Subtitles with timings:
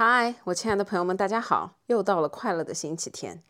[0.00, 1.72] 嗨，我亲爱的朋友们，大家好！
[1.86, 3.42] 又到了快乐的星期天。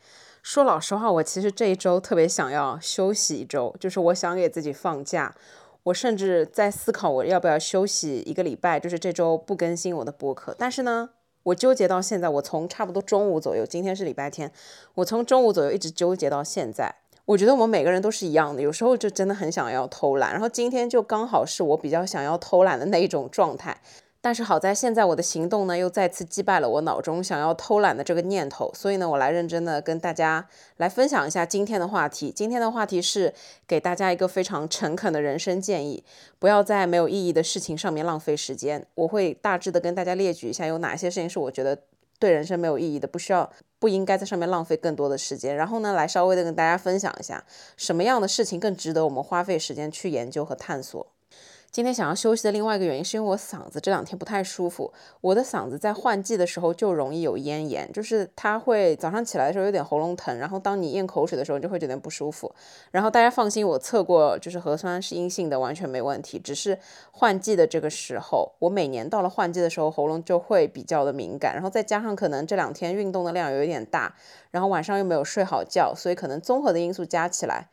[0.43, 5.35] 说老实话，我其实这一周特别想要休息一周，就是我想给自己放假。
[5.83, 10.56] 我甚至在思考我要不要休息一个礼拜，就是这周不更新我的播客。
[10.58, 11.11] 但是呢，
[11.42, 14.51] 我纠结到现在，我从差不多中午左右，今天是礼拜天，
[14.94, 16.95] 我从中午左右一直纠结到现在。
[17.27, 23.83] 我觉得我们每个人都是一样的，有时候就真的很想要偷懒，然后今天就刚好是我比较想要偷懒的那一种状态。
[24.28, 28.70] 但是好在现在我的行动呢，又再次击败了我脑中想要偷懒的这个念头。
[28.74, 30.46] 所以呢，我来认真的跟大家
[30.77, 32.30] 来分享一下今天的话题。
[32.30, 33.32] 今天的话题是
[33.66, 36.04] 给大家一个非常诚恳的人生建议：
[36.38, 38.87] 不要在没有意义的事情上面浪费时间。
[38.96, 41.84] 我会大致的跟大家列举一下有哪些事情是我觉得
[42.18, 45.56] 对人生没有意义的，不需要、不应该在上面浪费更多的时间。
[45.56, 47.42] 然后呢，来稍微的跟大家分享一下
[47.79, 51.06] 什么样的事情更值得我们花费时间去研究和探索。
[51.70, 54.90] 今天想要休息的另外一个原因，是因为我嗓子这两天不太舒服。
[55.20, 62.52] 我的嗓子在换季的时候就容易有咽炎，就是它会早上起来的时候有点喉咙疼，然后当你咽口水的时候就会觉得不舒服。
[62.90, 66.39] 然后大家放心，我测过，就是核酸是阴性的，完全没问题。
[66.39, 66.77] 只是
[67.12, 74.17] 换季的这个时候，我每年到了换季的时候，喉咙就会比较的敏感，然后再加上可能这两天运动的量有一点大，
[74.50, 77.69] 然后晚上又没有睡好觉，所以可能综合的因素加起来。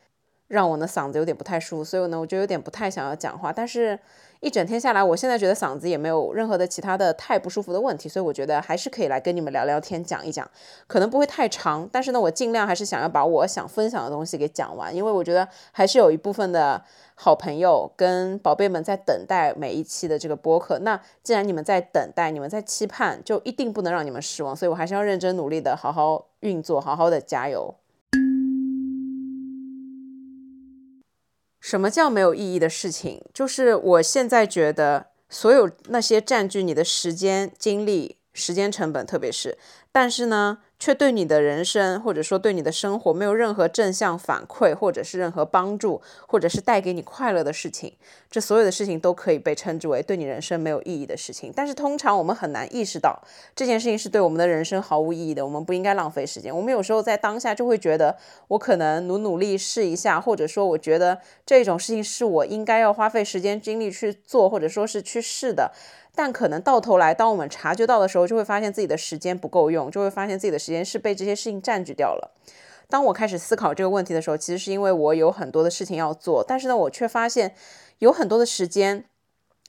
[0.47, 3.51] 让我呢嗓子有点不太舒服，所以呢我就有点不太想要讲话。
[3.51, 3.99] 但是，
[4.41, 10.47] 一整天下来，我现在觉得嗓子也没有任何的其他的太不舒服的问题，所以我觉得还是可以来跟你们聊聊天，讲一讲，
[10.85, 11.89] 可能不会太长。
[11.91, 16.79] 但是呢，我尽量还是想要把我想分享的东西给讲完，因为我觉得还是有一部分的
[17.15, 20.77] 好朋友跟宝贝们在等待每一期的这个播客。
[20.79, 24.55] 那既然你们在等待，你们在期盼，就一定不能让你们失望。
[24.55, 27.73] 所以我还是要认真努力的，好好运作，好好的加油。
[31.67, 33.23] 什么叫没有意义的事情？
[33.33, 39.57] 就是我现在觉得，所有那些占据你的时间、精力、时间成本，特别是，
[39.91, 40.59] 但是呢。
[40.77, 47.95] 却对你的人生，或者说对你的生活没有任何正向反馈，或者是任何帮助，或者是带给你快乐的事情，
[48.29, 51.51] 这所有的事情都可以被称之为对你人生没有意义的事情。
[51.55, 53.17] 但是通常我们很难意识到
[53.55, 56.53] 这件事情是对我们的人生毫无意义的，我们不应该浪费时间。
[56.53, 58.17] 我们有时候在当下就会觉得，
[58.49, 65.71] 我可能努努力试一下，或者说我觉得这种事情是我应该要花费时间精力去做，或者说是去试的。
[66.15, 72.31] 但可能到头来，当我们察觉到的时候，就会发现自己的时间不够用，就会发现自己的时间是被这些事情占据掉了。
[72.87, 77.53] 当我开始思考这个问题的时候，其实是因为我有很多的事情要做，但是呢，我却发现
[77.99, 79.05] 有很多的时间。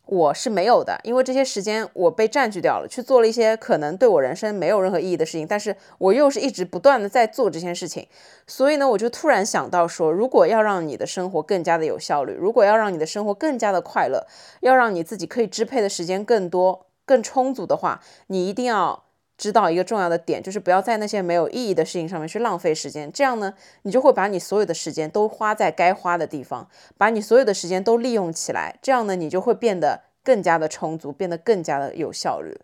[0.06, 5.44] 我是没有的，因为这些时间我被占据掉了，去做了一些可能对我人生没有任何意义的事情。
[5.44, 8.06] 但是我又是一直不断的在做这件事情，
[8.46, 14.26] 所以呢，我就突然想到说，如果要让你的生活更加的有效率，如果要让你的生活更加的快乐，
[14.60, 19.05] 要让你自己可以支配的时间更多、更充足的话，你一定要。
[19.38, 23.12] 知道一个重要的点，就是不要在那些没有意义的事情上面去浪费时间。
[23.12, 23.52] 这样呢，
[23.82, 28.78] 你就会把你所有的时间都花在该花的地方，把你所有的时间都利用起来。
[28.80, 32.58] 这样呢，你就会变得更加的充足，变得更加的有效率。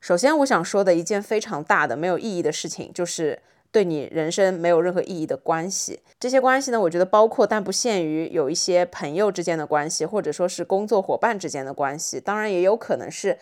[0.00, 6.00] 首先，我想说的一件非常大的没有意义的事情，就是对你人生没有任何意义的关系。
[6.18, 13.36] 这些关系呢，我觉得包括但不限于有一些朋友之间的关系，或者说是工作伙伴之间的关系，当然也有可能是。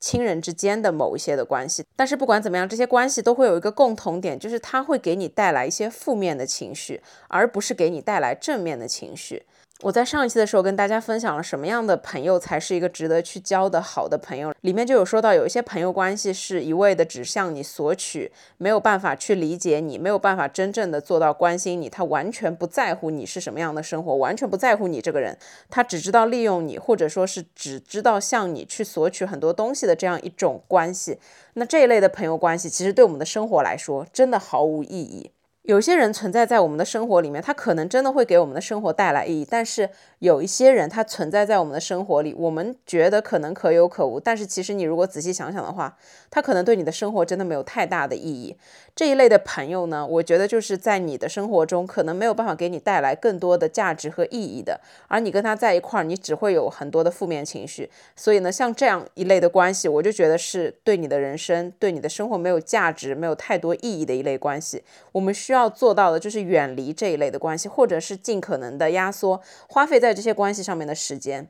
[0.00, 9.44] 亲人之间的某一些的关系，但是不管怎么样，这些关系都会有一个共同点，就是它会给你带来一些负面的情绪，而不是给你带来正面的情绪。
[9.82, 25.38] 我在上一期的时候跟大家分享了什么样的朋友才是一个值得去交的好的朋友，里面就有说到有一些朋友关系是一味的只向你索取，没有办法去理解你，没有办法真正的做到关心你，他完全不在乎你是什么样的生活，完全不在乎你这个人，
[25.70, 31.20] 他只知道利用你，或者说是只知道向你去索取很多东西的这样一种关系。
[31.54, 35.30] 那这一类的朋友关系，其实对我们的生活来说，真的毫无意义。
[35.68, 39.46] 有些人存在在我们的生活里面，他可能真的会给我们的生活带来意义。
[39.50, 44.18] 但是有一些人，他存在在我们的生活里，我们觉得可能可有可无。
[44.18, 45.94] 但是其实你如果仔细想想的话，
[46.30, 48.56] 他可能对你的生活真的没有太大的意义。
[48.98, 54.80] 这一类的朋友呢，我觉得就是在你的生活中可能没有办法给你带来更多的价值和意义的。
[55.06, 57.88] 而你跟他在一块儿，你只会有很多的负面情绪。
[58.16, 64.82] 所以呢，像这样一类的关系，我就觉得是对你的人生、对你的生活没有价值、没有太多意义的一类关系。
[65.12, 65.68] 我们需要。
[65.70, 71.46] 做到的就是远离这一类的关系，或者是尽可能的压缩花费在这些关系上面的时间，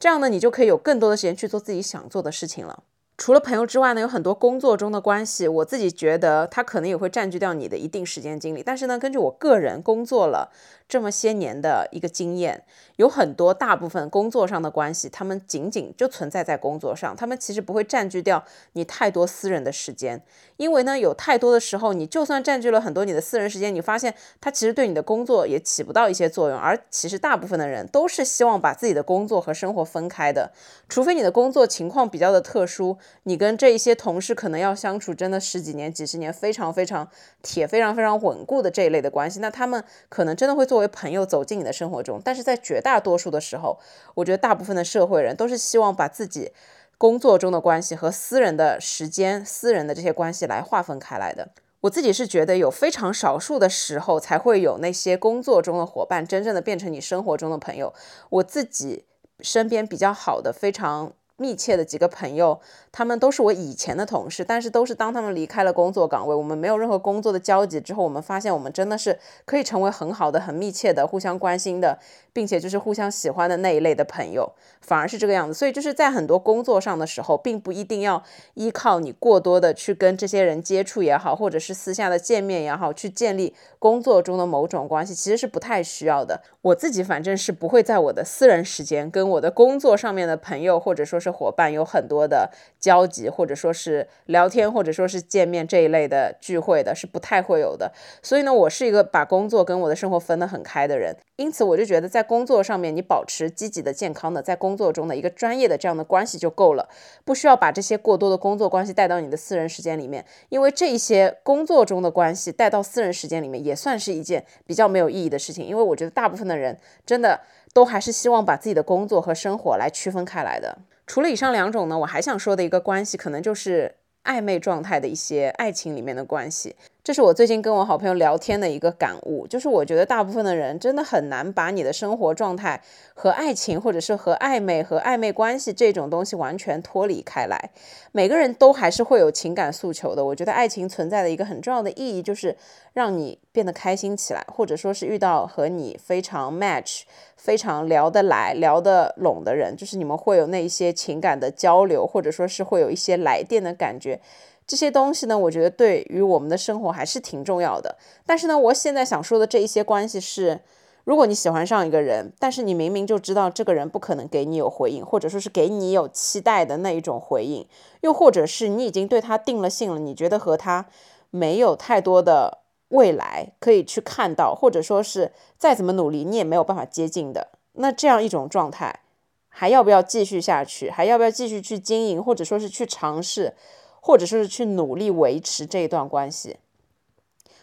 [0.00, 2.82] 这样呢，你就可以有更多的时间去做自己想做的事情了。
[3.18, 8.62] 除了朋友之外呢，有很多工作中的关系，我自己觉得他可能也会占据掉你的一定时间精力。
[8.64, 10.52] 但是呢，根据我个人工作了
[10.88, 12.62] 这么些年的一个经验，
[12.94, 18.44] 有很多大部分工作上的关系，他们仅仅就存在在工作上，他们其实不会占据掉
[18.74, 20.22] 你太多私人的时间。
[20.56, 26.56] 因为呢，有太多的时候，你就算占据了很多你的私人时间，你发现他其实对你的工作也起不到一些作用。
[26.56, 30.52] 而其实大部分的人都是希望把自己的工作和生活分开的，
[30.88, 32.96] 除非你的工作情况比较的特殊。
[33.24, 37.06] 你跟这一些同事可能要相处真的十几年、几十年，非常非常
[37.42, 42.20] 铁、非常非常稳固的这一类的关系，那他们可能真的会作为朋友走进你的生活中。
[42.24, 43.78] 但是在绝大多数的时候，
[44.14, 46.52] 我觉得大部分的社会人都是希望把自己
[46.96, 51.50] 工作中的关系和私人的时间、私人的这些关系来划分开来的。
[51.82, 57.92] 我自己是觉得有非常少数的时候才会有那些工作中的伙伴真正的变成你生活中的朋友。
[58.30, 59.04] 我自己
[59.40, 61.12] 身边比较好的、非常。
[61.40, 62.60] 密切的几个朋友，
[62.98, 71.96] 他们都是我以前的同事，但是都是当他们离开了工作岗位，我们没有任何工作的交集之后，我们发现我们真的是可以成为很好的、很密切的、互相关心的，
[72.32, 75.54] 并且就是互相喜欢的那一类的朋友，反而是这个样子。
[75.54, 78.20] 所以就是在很多工作上的时候，并不一定要
[78.54, 86.42] 依靠你过多的去跟这些人接触也好，或者是私下的见面也好，去建立工作中的某种关系，其实是不太需要的。
[86.62, 92.50] 我自己反正是不会在我的私人时间跟我的工作上面的朋友，或者说是伙伴有很多的
[92.88, 97.92] 交集，或者说是聊天，或者说是见面这一类的聚会的，是不太会有的。
[98.22, 101.14] 所以呢，我是一个把工作跟我的生活分得很开的人。
[101.36, 106.88] 因此，我就觉得在工作上面，你保持积极的、健康的，在工作中的一个专业的这样的关系就够了，
[107.26, 110.24] 不需要把这些过多的工作关系带到你的私人时间里面。
[110.48, 115.66] 因为这一些工作中的关系带到私人时间里面，也算是一件比较没有意义的事情。
[115.66, 117.38] 因为我觉得大部分的人真的
[117.74, 120.78] 都还是希望把自己的工作和生活来区分开来的。
[121.08, 123.94] 除了以上两种呢，我还想说的一个关系，可能就是
[124.24, 126.76] 暧昧状态的一些爱情里面的关系。
[127.08, 132.78] 这是我最近跟我好朋友聊天的一个感悟，就是我觉得大部分的人真的很难把你的生活状态
[133.14, 137.70] 和爱情，或者是和暧昧和暧昧关系这种东西完全脱离开来。
[138.12, 140.22] 每个人都还是会有情感诉求的。
[140.22, 142.54] 我觉得爱情存在的一个很重要的意义，就是
[142.92, 147.04] 让你变得开心起来，或者说是遇到和你非常 match、
[147.38, 154.20] 非常聊得来、聊得拢的人，就是你们会有那一些情感的交流，或者说是会有一些来电的感觉。
[154.68, 157.96] 这些东西呢，我觉得对于我们的生活还是挺重要的。
[158.26, 160.60] 但是呢，我现在想说的这一些关系是，
[161.04, 167.66] 如果你喜欢上一个人，但是你明明就知道这个人不可能给你有回应，或者说是给你有期待的那一种回应，
[168.02, 170.84] 又或者是你已经对他定了性了，你觉得和他
[171.30, 179.00] 没有太多的未来可以去看到，或者说是再怎么努力你也没有办法接近的，那这样一种状态，
[179.48, 180.90] 还要不要继续下去？
[180.90, 183.54] 还要不要继续去经营，或者说是去尝试？
[184.00, 186.56] 或者是去努力维持这一段关系。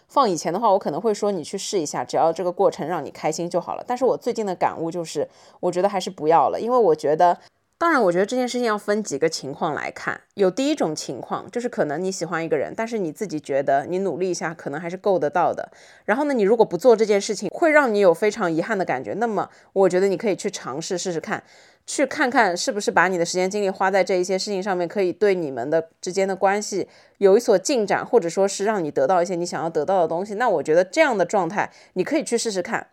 [0.08, 3.84] 放以前的话，我可能会说你去试一下，只要这个过程让你开心就好了。
[3.86, 5.28] 但是我最近的感悟就是，
[5.60, 7.38] 我觉得还是不要了，因为我觉得，
[7.78, 10.22] 当然，我觉得这件事情要分几个情况来看。
[10.36, 15.70] 有第一种情况，就是可能你喜欢一个人，但是你自己觉得你努力一下可能还是够得到的。
[16.06, 19.14] 然后呢，你如果不做这件事情，会让你有非常遗憾的感觉。
[19.16, 21.44] 那么，我觉得你可以去尝试试试看。
[21.88, 26.88] 去看看是不是把你的时间精力花在这一些事情上面，可以对你们的之间的关系
[27.20, 30.34] 有一所进展，或者说是让你得到一些你想要得到的东西。
[30.34, 32.88] 那我觉得这样的状态你可以去试试看。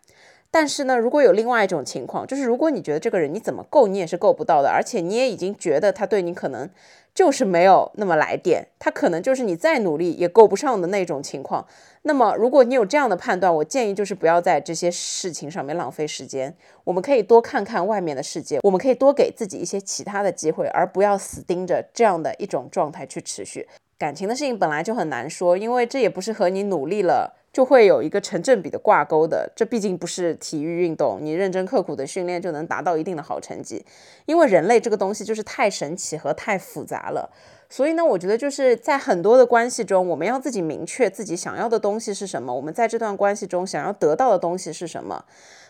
[0.53, 6.69] 但是呢，如果有另外一种情况，就是如果你觉得这个人你怎么够你也是够不到的，而且你也已经觉得他对你可能。
[7.15, 11.63] 就是没有那么来电，他可能就是你再努力也够不上的那种情况。
[12.01, 16.51] 那么，如果你有这样的判断，我建议就是不要在这些事情上面浪费时间。
[16.83, 23.67] 我们可以多看看外面的世界，我们可以多给自己一些其他的机会，而不要死盯着这样的一种状态去持续。
[23.99, 27.35] 感情的事情本来就很难说，因为这也不是和你努力了。
[27.53, 33.85] 就会有一个成正比的挂钩的，这毕竟不是体育运动，你认真刻苦的训练就能达到一定的好成绩。
[34.25, 37.29] 因为人类这个东西就是太神奇和太复杂了，
[37.69, 45.23] 所以呢，我觉得就是在很多的关系中，我们要自己明确自己想要的东西是什么，我们在这段关系中想要得到的东西是什么。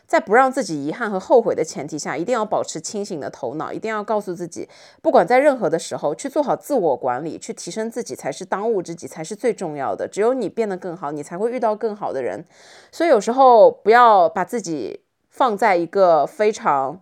[0.06, 4.70] 在不让自己遗憾和后悔的前提下，一定要保持清醒的头脑，一定要告诉自己，
[5.02, 10.08] 不管在任何的时候，去做好自我管理，去提升自己才是当务之急，才是最重要的。
[10.08, 12.46] 只有你变得更好，你才会遇到更好的人。
[12.92, 17.02] 所以有时候不要把自己放在一个非常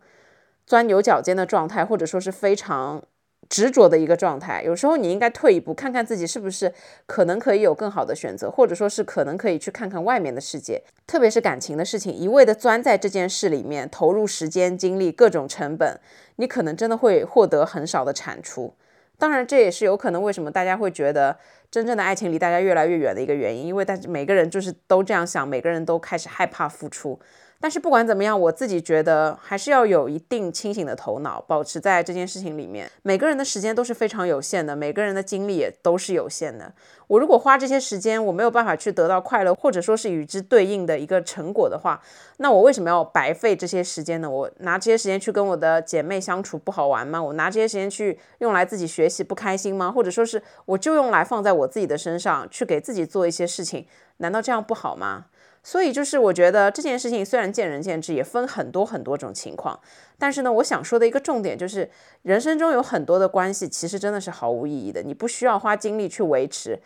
[0.65, 3.03] 钻牛角尖的状态，或者说是非常。
[3.51, 6.73] 执着的一个状态，有时候你应该退一步，看看自己是不是
[7.05, 10.81] 可能可以有更好的选择，或者说是可能可以去看看外面的世界。
[11.05, 15.99] 特别是感情的事情，一味的钻在这件事里面，投入时间、精力、各种成本，
[16.37, 18.73] 你可能真的会获得很少的产出。
[19.17, 21.37] 当然，这也是有可能为什么大家会觉得
[21.69, 27.19] 真正的爱情离大家越来越远的一个原因，因为大家每个人就是都这样想，每个人都开始害怕付出。
[27.61, 32.91] 但是不管怎么样，我自己觉得还是要有一定清醒的头脑，保持在这件事情里面。
[33.03, 36.73] 每个人的时间都是非常有限的，每个人的精力也都是有限的。
[37.05, 42.01] 我如果花这些时间，我没有办法去得到快乐，或者说是与之对应的一个成果的话，
[42.37, 44.27] 那我为什么要白费这些时间呢？
[44.27, 47.21] 我拿这些时间去跟我的姐妹相处不好玩吗？
[47.21, 49.91] 我拿这些时间去用来自己学习不开心吗？
[49.91, 53.85] 或者说是我就用来放在我自己的身上去给自己做一些事情，
[54.17, 55.25] 难道这样不好吗？
[55.63, 59.79] 所以就是我觉得这件事情虽然见仁见智，也分很多很多种情况，
[60.17, 61.89] 但是呢，我想说的一个重点就是，
[62.23, 66.79] 人生中有很多的关系其实真的是毫无意义的，你不需要花精力去维持，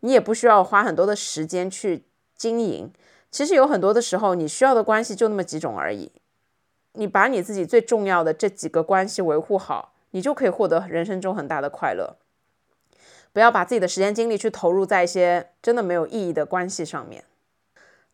[0.00, 2.90] 你也不需要花很多的时间去经营。
[3.30, 6.10] 其实有很多的时候，你需要的关系就那么几种而已，
[6.94, 12.16] 你把你自己最重要的这几个关系维护好，你就可以获得人生中很大的快乐。
[13.32, 17.24] 不要把自己的时间精力去投入在一些真的没有意义的关系上面。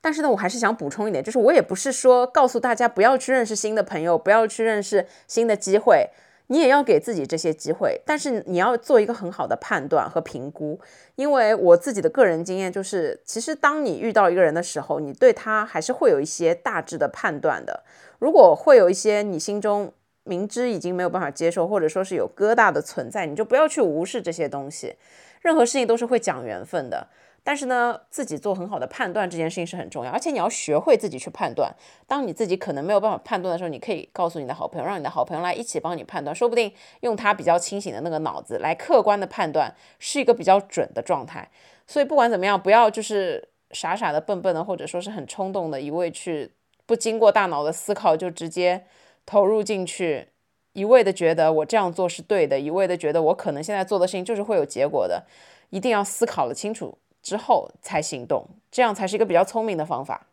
[0.00, 6.10] 但是呢，我还是想补充一点，就是我也不是说告诉大家不要去认识新的朋友，不要去认识新的机会，
[6.46, 8.00] 你也要给自己这些机会。
[8.06, 10.78] 但是你要做一个很好的判断和评估，
[11.16, 17.82] 因为我自己的个人经验就是，其实当你遇到一个人的时候，你对他还是会有一些大致的判断的。
[18.20, 24.94] 如果会有一些你心中明知已经没有办法接受，或者说是有疙瘩的存在，你就不要去无视这些东西。
[25.40, 27.08] 任何事情都是会讲缘分的。
[27.48, 31.74] 但是呢，自己做很好的判断这件事情是很重要，而且你要学会自己去判断。
[32.06, 41.50] 当你自己可能没有办法判断的时候，你可以告诉你的好朋友，让你的好朋友来一起帮你判断，说不定用他比较清醒的那个脑子来客观的判断，是一个比较准的状态。
[41.86, 46.52] 所以不管怎么样，不要就是傻傻的、笨笨的，或者说是很冲动的，一味去
[46.84, 48.84] 不经过大脑的思考就直接
[49.24, 50.28] 投入进去，
[50.74, 55.24] 一味的觉得我这样做是对的，一味的觉得我可能现在做的事情就是会有结果的，
[55.70, 56.98] 一定要思考了清楚。
[57.28, 60.28] 之后才行动，这样才是一个比较聪明的方法。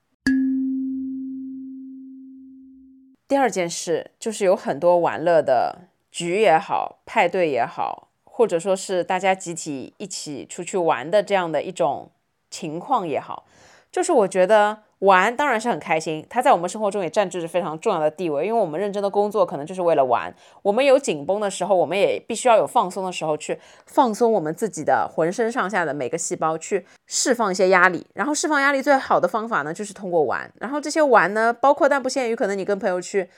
[3.27, 12.09] 第二件事就是有很多玩乐的局也好，派对也好，或者说是大家集体一起出去玩的这样的一种
[12.49, 13.45] 情况也好，
[13.91, 14.84] 就是我觉得。
[14.99, 20.33] 玩当然是很开心，它在我们生活中也占据着非常重要的地位，因为我们认真的工作可能就是为了玩。
[20.61, 28.07] 我们有紧绷的时候，我们也必须要有放松的时候，去放松我们自己的浑身上下的每个细胞，去释放一些压力。
[28.13, 30.49] 然后释放压力最好的方法呢，就是通过玩。
[30.59, 33.29] 然后这些玩呢，包括但不限于，可能你跟朋友去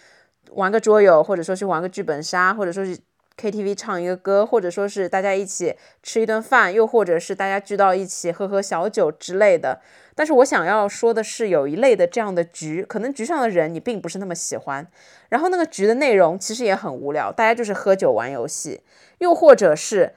[0.51, 2.97] 玩个桌游，或者说去玩个剧本杀，或者说是
[3.35, 9.81] KTV 唱一个歌，或者说是大家一起吃一顿饭，又或者是大家聚到一起喝喝小酒之类的。
[10.17, 14.87] 但是我想要说的是，有一类的这样的局，可能局上的人你并不是那么喜欢，
[15.29, 18.81] 然后那个局的内容其实也很无聊，大家就是喝酒玩游戏，
[19.19, 20.13] 又或者是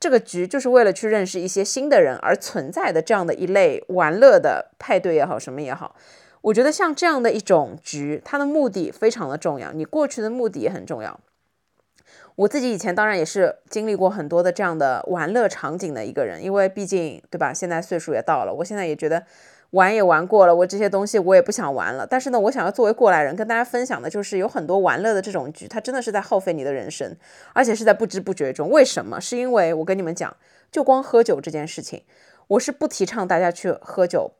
[0.00, 5.94] 这个局就是为了去认识一些新的人而存在的这样的一类玩乐的派对也好，什么也好，
[6.40, 11.20] 我觉得像这样的一种局，它的目的非常的重要，你过去的目的也很重要。
[12.36, 19.24] 我自己以前当然也是经历过很多的这样的玩乐场景的一个人，因为毕竟对吧，现在岁数也到了，我现在也觉得
[19.70, 22.06] 玩也玩过了，我这些东西我也不想玩了。
[22.06, 27.16] 但是呢，我想要作为过来人跟大家分享的就是有很多玩乐的这种局，它真的是在耗费你的人生，
[27.54, 28.68] 而且是在不知不觉中。
[28.68, 29.18] 为什么？
[29.18, 30.36] 是因为我跟你们讲，
[30.70, 32.02] 就光喝酒这件事情，
[32.48, 34.32] 我是不提倡大家去喝酒。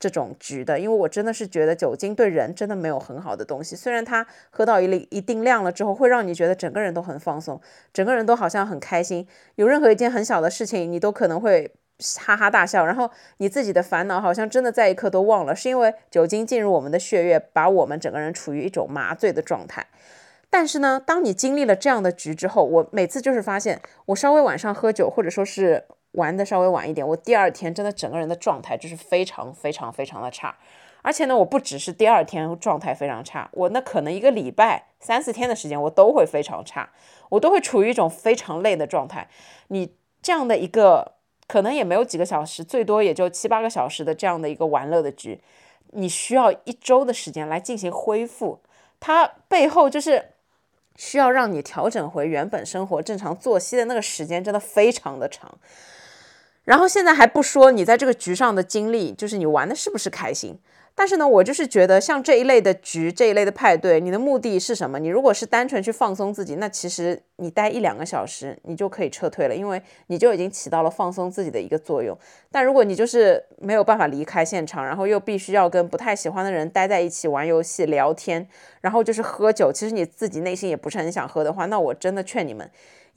[0.00, 3.74] 这种局的，因为我真的是觉得酒精对人真的没有很好的东西。
[3.74, 7.60] 虽然它喝到一一定量了之后，会让你觉得整个人都很放松，
[7.92, 9.26] 整个人都好像很开心。
[9.56, 11.72] 有任何一件很小的事情，你都可能会
[12.16, 19.84] 哈哈大笑，然后你自己的烦恼好像真的在一刻都忘了，是因为酒精进入我们的血液，把我们整个人处于一种麻醉的状态。
[20.48, 25.84] 但是呢，当你经历了这样的局之后，我每次就是发现，我稍微晚上喝酒，或者说是。
[26.12, 30.56] 玩的稍微晚一点，我第二天真的整个人的状态就是非常非常非常的差，
[31.02, 36.90] 而且呢，我不只是第二天状态非常差，我那可能一个礼拜三四天的时间我都会非常差，
[37.28, 39.28] 我都会处于一种非常累的状态。
[39.68, 41.12] 你这样的一个
[41.46, 45.40] 可能也没有几个小时，最多也就七八个小时的这样的一个玩乐的局，
[45.92, 48.60] 你需要一周的时间来进行恢复，
[48.98, 50.30] 它背后就是
[50.98, 55.58] 需要让你调整回原本生活正常作息的那个时间，真的非常的长。
[56.68, 60.58] 然后现在还不说你在这个局上的经历，就是你玩的是不是开心？
[60.94, 64.98] 但是呢，我就是觉得像这一类的局，这一类的派对，你的目的是什么？
[64.98, 72.14] 你如果是单纯去放松自己，那其实你待一两个小时，你就可以撤退了，因为你就已经起到了放松自己的一个作用。
[72.50, 78.46] 但如果你就是没有办法离开现场，然后又必须要跟不太喜欢的人待在一起玩游戏、聊天，
[78.82, 82.68] 然后就是喝酒，其实你自己内心也不是很想喝的话，那我真的劝你们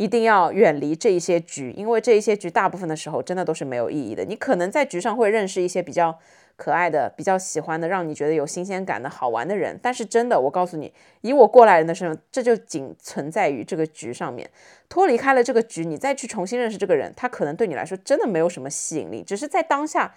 [0.02, 4.26] 一定要远离这一些局，因为这一些局大部分的时候真的都是没有意义的。
[4.26, 6.18] 你可能在局上会认识一些比较。
[6.58, 14.48] 可爱的、比较喜欢的、让你觉得有新鲜感的好玩的人，但是真的，我告诉你，以我过来人的身份，这就仅存在于这个局上面。
[14.88, 20.14] 脱离开了这个局，你再去重新认识这个人，他可能对你来说真的没有什么吸引力，只是在当下，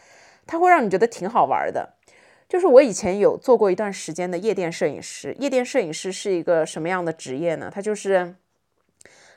[0.46, 1.94] 他会让你觉得挺好玩的。
[2.46, 7.70] 就是我以前有做过一段时间的夜店摄影师，夜店摄影师是一个什么样的职业呢？
[7.72, 8.34] 他就是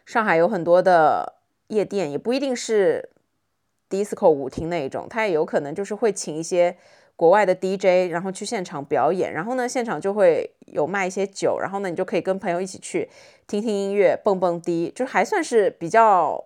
[0.07, 1.35] 上海有很多的
[1.67, 3.11] 夜店，也不一定是。
[3.89, 6.75] disco 舞厅那一种，它也有可能就是会请一些
[7.15, 13.09] 国外的 DJ，然后去现场表演，然后呢，现场就会有卖一些酒，然后呢，你就可以跟朋友一起去
[13.47, 16.43] 听听音乐，蹦蹦迪，就还算是比较，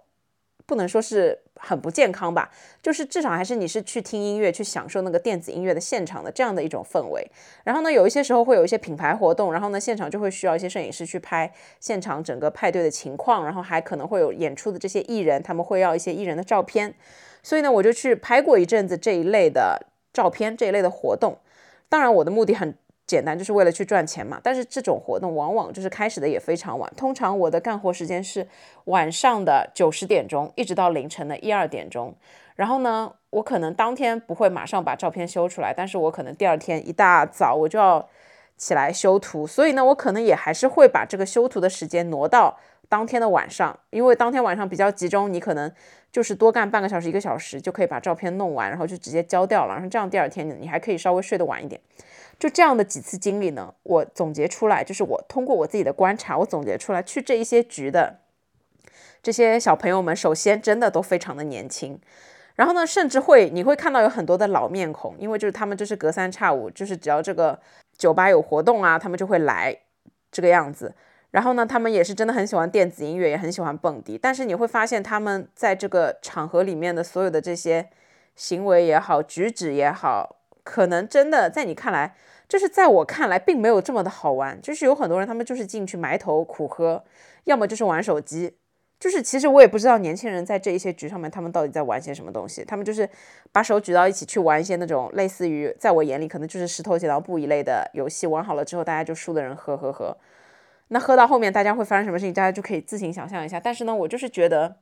[0.68, 2.50] 不能说是很不健康吧，
[2.82, 7.26] 就是至少还是你是去听音乐，去享受那个电子音乐的现场的这样的一种氛围。
[7.64, 16.96] 然后呢，有一些时候会有一些品牌活动，然后呢，现场就会需要一些摄影师去拍现场整个派对的情况，然后还可能会有演出的这些艺人，他们会要一些艺人的照片。
[17.44, 21.38] 所以呢，我就去拍过一阵子这一类的照片，这一类的活动。
[21.90, 22.76] 当然，我的目的很
[23.12, 24.40] 简单，就是为了去赚钱嘛。
[24.42, 28.48] 但是这种活动往往就是开始的也非常晚，通常我的干活时间是
[28.86, 32.16] 晚上的九十点钟，一直到凌晨的一二点钟。
[32.56, 38.08] 然后呢，我可能当天不会马上把照片修出来，但是我可能第二天一大早我就要
[38.56, 39.46] 起来修图。
[39.46, 45.70] 所以呢，我可能也还是会把这个修图的时间挪到当天的晚上，因为当天晚上比较集中，你可能。
[46.12, 49.74] 就是多干半个小时、一个小时就可以把照片弄完，然后就直接交掉了。
[49.76, 51.80] 然后这样第二天你还可以稍微睡得晚一点。
[52.42, 58.18] 就这样的几次经历呢，我总结出来，就是我通过我自己的观察，我总结出来去这一些局的
[59.22, 62.00] 这些小朋友们，首先真的都非常的年轻，
[62.56, 67.60] 然后呢，甚至会你会看到有很多的老面孔，因为就是他们就是隔三差五，就是只要这个
[67.96, 69.78] 酒吧有活动啊，他们就会来
[70.32, 70.96] 这个样子。
[71.30, 74.18] 然后呢，他们也是真的很喜欢电子音乐，也很喜欢蹦迪。
[74.18, 77.88] 但是你会发现，他们在这个场合里面的所有的这些
[78.36, 82.16] 行为也好，举止也好，可能真的在你看来，
[82.52, 84.60] 就是在我看来，并没有这么的好玩。
[84.62, 87.02] 就是有很多人，他们就是进去埋头苦喝，
[87.46, 88.58] 要么就是玩手机。
[89.00, 92.66] 就是其实我也不知道年轻人在这一些局上面，他们到底在玩些什么东西。
[92.66, 93.10] 他们就是
[93.54, 98.28] 把手举到一起去玩一些那种类似于，在我眼里可能就是石头剪刀布一类的游戏。
[98.28, 100.18] 玩好了之后，大家就输的人喝喝喝。
[100.90, 103.62] 那喝到后面，大家会发生什么事情，大家就可以自行想象一下。
[103.62, 104.76] 但是呢，我就是觉得，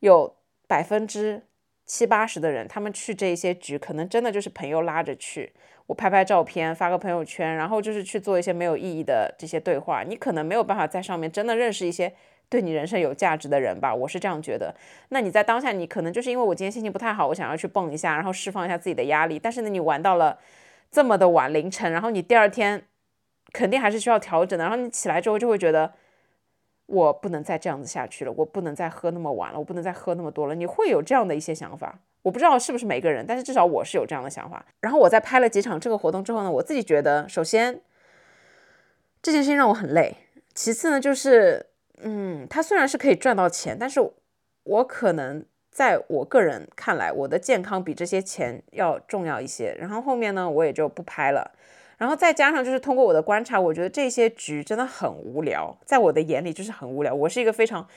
[0.00, 1.42] 有百分之
[1.86, 5.54] 七八十的人，他们去这一些局，可能真的就是朋友拉着去，
[5.88, 10.04] 我拍拍照片，发个朋友圈，然后就是去做一些没有意义的这些对话。
[10.04, 12.14] 你可能没有办法在上面真的认识一些
[12.48, 14.72] 对你人生有价值的人吧，我是这样觉得。
[15.08, 19.38] 那你在当下，你可能就是因为我今天心情不太好，我想要去蹦一下，然后释放一下自己的压力。
[19.38, 20.38] 但是呢，你玩到了
[20.90, 22.84] 这么的晚凌晨，然后你第二天。
[23.50, 24.62] 肯定还是需要调整的。
[24.66, 25.90] 然后你起来之后就会觉得，
[26.84, 30.54] 我不能再这样子下去了，我不能再喝那么晚了，我不能再喝那么多了。
[30.54, 34.64] 你会有这样的一些想法，我不知道是不是每个人，但是至少我是有这样的想法。
[34.80, 37.80] 然后我在拍了几场这个活动之后呢，我自己觉得，首先
[39.22, 40.16] 这件事情让我很累，
[40.54, 41.66] 其次呢就是，
[42.02, 44.00] 嗯，它虽然是可以赚到钱，但是
[44.64, 49.74] 我可能在我个人看来，我的健康比这些钱要重要一些。
[49.78, 51.52] 然后后面呢，我也就不拍了。
[51.96, 57.12] 然后再加上就是通过我的观察，我觉得这些局真的很无聊，在我的眼里就是很无聊。
[57.12, 57.88] 我是一个非常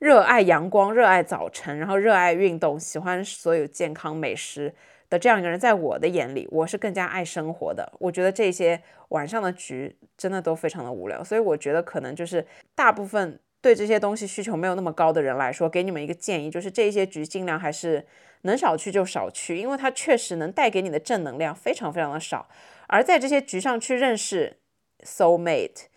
[0.00, 4.74] 热爱阳光、热爱早晨，然后热爱运动、喜欢所有健康美食
[5.10, 5.60] 的这样一个人。
[5.60, 7.92] 在我的眼里，我是更加爱生活的。
[7.98, 18.06] 我觉得这些晚上的局真的都非常的无聊，所以我觉得可能就是大部分对这些东西需求没有那么高的人来说，给你们一个建议，就是这些局尽量还是
[18.42, 22.48] 能少去就少去，因为它确实能带给你的正能量非常非常的少。
[22.86, 24.56] 而在这些局上去认识
[25.04, 25.88] soul mate，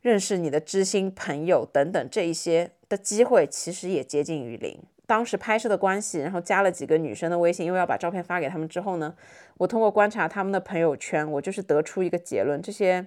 [0.00, 4.78] 认识你的知心朋友等等这一些的机会，其实也接近于零。
[5.06, 9.14] 当时拍摄的关系，然后加了几个女生的微信，因为要把照片发给他们之后呢，
[9.56, 13.06] 我通过观察他们的朋友圈，我就是得出一个结论：这些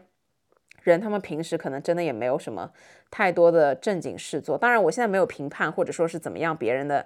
[0.81, 2.71] 人他们平时可能真的也没有什么
[3.11, 4.57] 太多的正经事做。
[4.57, 7.05] 当然，我现在没有评判或者说是怎么样别人的。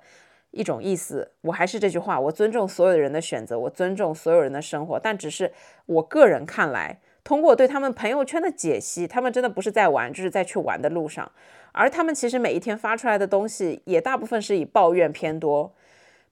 [0.51, 5.51] 一种意思，我还是这句话，我尊重所有的人的选择，我尊重所有人的生活，但只是
[5.85, 11.29] 我个人看来，通过对他们朋友圈的解析，他们真的不是在玩，就是在去玩的路上，
[11.77, 15.71] 而他们其实每一天发出来的东西，也大部分是以抱怨偏多。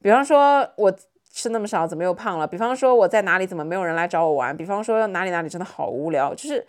[0.02, 0.94] 比方说，我
[1.32, 2.48] 吃那么少，怎么又胖了？
[2.48, 4.56] 比方说我在哪里怎么没有人来找我玩？
[4.56, 6.66] 比方说哪里哪里真的好无聊，就是。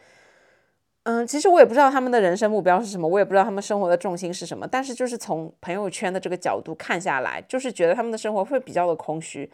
[1.09, 4.67] 嗯，其实我也不知道他们的人生目标是什么，我也不知道他们生活的重心是什么。
[4.67, 9.49] 但是就是从朋友圈的这个角度看下来，就是觉得他们的生活会比较的空虚。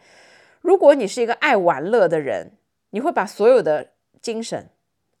[0.61, 2.53] 如果你是一个爱玩乐的人，
[2.89, 4.67] 你会把所有的精神。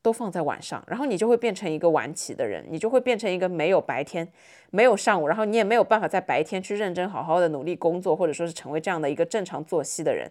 [0.03, 4.27] 都放在晚上，然后你就会变成一个晚起的人，你就会变成一个没有白天、
[4.69, 10.29] 没有上午，然后你也没有办法在白天去认真好好的努力工作，或者说是成为这样的一个正常作息的人，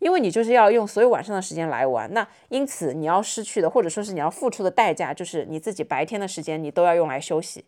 [0.00, 2.12] 因为你就是要用所有晚上的时间来玩。
[2.12, 7.64] 那因此你要失去的，或者说是你要付出的代价，就是你自己白天的时间你都要用来休息，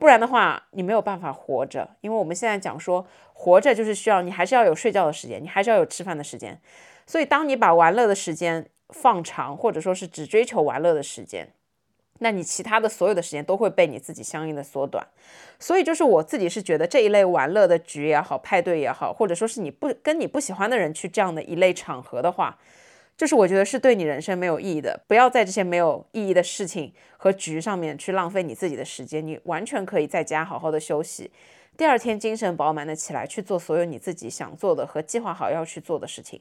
[0.00, 1.88] 不然的话你没有办法活着。
[2.00, 6.60] 因为我们现在讲说活着就是需要你还是要有睡觉的时间，你还是要有吃饭的时间，
[7.06, 8.66] 所以当你把玩乐的时间。
[8.90, 11.48] 放长，或者说是只追求玩乐的时间，
[12.20, 15.06] 那你其他的所有的时间都会被你自己相应的缩短。
[15.58, 22.58] 所以就是我自己是觉得这一类玩乐的局也好，派对也好，或者说是你不跟你不喜欢的人去这样的一类场合的话，
[23.16, 25.00] 就是我觉得是对你人生没有意义的。
[25.06, 31.30] 不要在这些没有意义的事情和局上面去浪费你自己的时间，你完全可以在家好好的休息，
[31.76, 36.40] 第二天精神饱满的起来去做所有你自己想做的和计划好要去做的事情。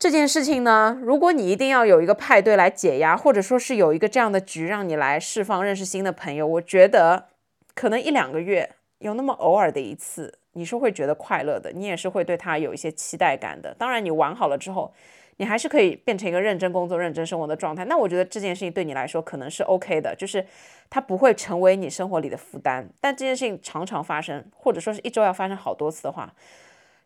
[0.00, 7.26] 这件事情呢，如果你一定要有一个派对来解压，或者说是有一个这样的局让你来释放、认识新的朋友，我觉得
[7.74, 13.74] 可能一两个月有那么偶尔的一次，你是会觉得快乐的，你也是会对他有一些期待感的。
[13.74, 14.90] 当然，你玩好了之后，
[15.36, 17.84] 你还是可以变成一个认真工作、认真生活的状态。
[17.84, 20.42] 那我觉得这件事情对你来说可能是 OK 的，就是
[20.88, 22.88] 它不会成为你生活里的负担。
[23.02, 26.32] 但这件事情常常发生，或者说是一周要发生好多次的话。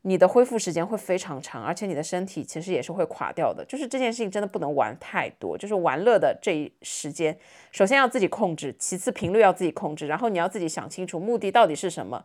[0.07, 3.65] 你的恢复时间会非常长，而且你的身体其实也是会垮掉的。
[3.65, 7.35] 就是这件事情真的不能玩太多，就是玩乐的这一时间，
[7.73, 12.23] 首先要自己控制，其次频率要自己控制，然后你要自己想清楚目的到底是什么，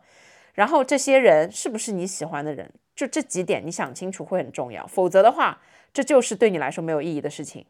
[0.52, 4.86] 然后这些人是不是你喜欢的人，就这几点你想清楚会很重要。
[4.86, 5.62] 否则的话，
[5.94, 7.64] 这就是对你来说没有意义的事情。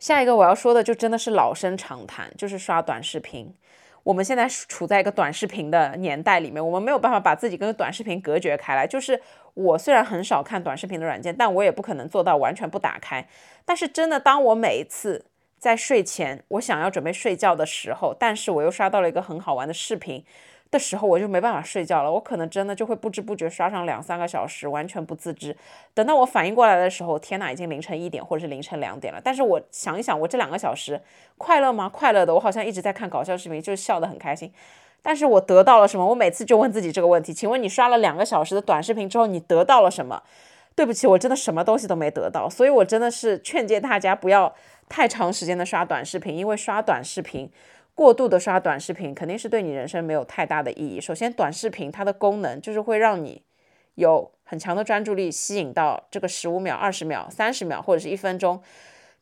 [0.00, 3.54] 下一个我要说的就真的是老生常谈，就是刷短视频。
[4.02, 8.86] 我们现在处在一个短视频的年代里面，我们没有办法把自己跟短视频隔绝开来。
[8.86, 9.20] 就是
[9.54, 13.26] 我虽然很少看短视频的软件，但我也不可能做到完全不打开。
[13.64, 15.26] 但是真的，当我每一次
[15.58, 20.24] 在睡前，我想要准备睡觉的时候，但是我又刷到了一个很好玩的视频。
[20.70, 25.56] 的时候我就没办法睡觉了，我可能真的就会不知不觉刷上两三个小时，完全不自知。
[25.92, 29.20] 等到我反应过来的时候，天哪，已经凌晨一点或者是凌晨两点了。
[29.22, 31.00] 但是我想一想，我这两个小时
[31.36, 31.88] 快乐吗？
[31.88, 34.52] 快乐的，我好像一直在看搞笑视频，就笑得很开心。
[35.02, 36.06] 但是我得到了什么？
[36.06, 40.22] 我每次就问自己这个问题：请问你刷了两个小时的短视频之后，你得到了什么？
[40.76, 42.48] 对不起，我真的什么东西都没得到。
[42.48, 44.54] 所以我真的是劝诫大家不要
[44.88, 47.50] 太长时间的刷短视频，因为刷短视频。
[48.00, 50.98] 过度的刷短视频肯定是对你人生没有太大的意义。
[50.98, 53.42] 首先，短视频它的功能就是会让你
[53.96, 58.62] 有很强的专注力，吸引到这个十五秒、二十秒、三十秒或者是一分钟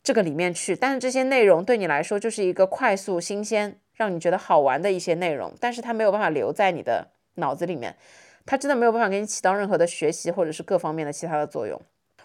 [0.05, 0.77] 这个里面去。
[0.77, 7.97] 但是这些内容对你来说就是一个快速、新鲜，让你觉得好玩的一些内容，但是它没有办法留在你的脑子里面，
[8.47, 11.83] 它真的没有办法给你起到任何的学习或者是各方面的其他的作用。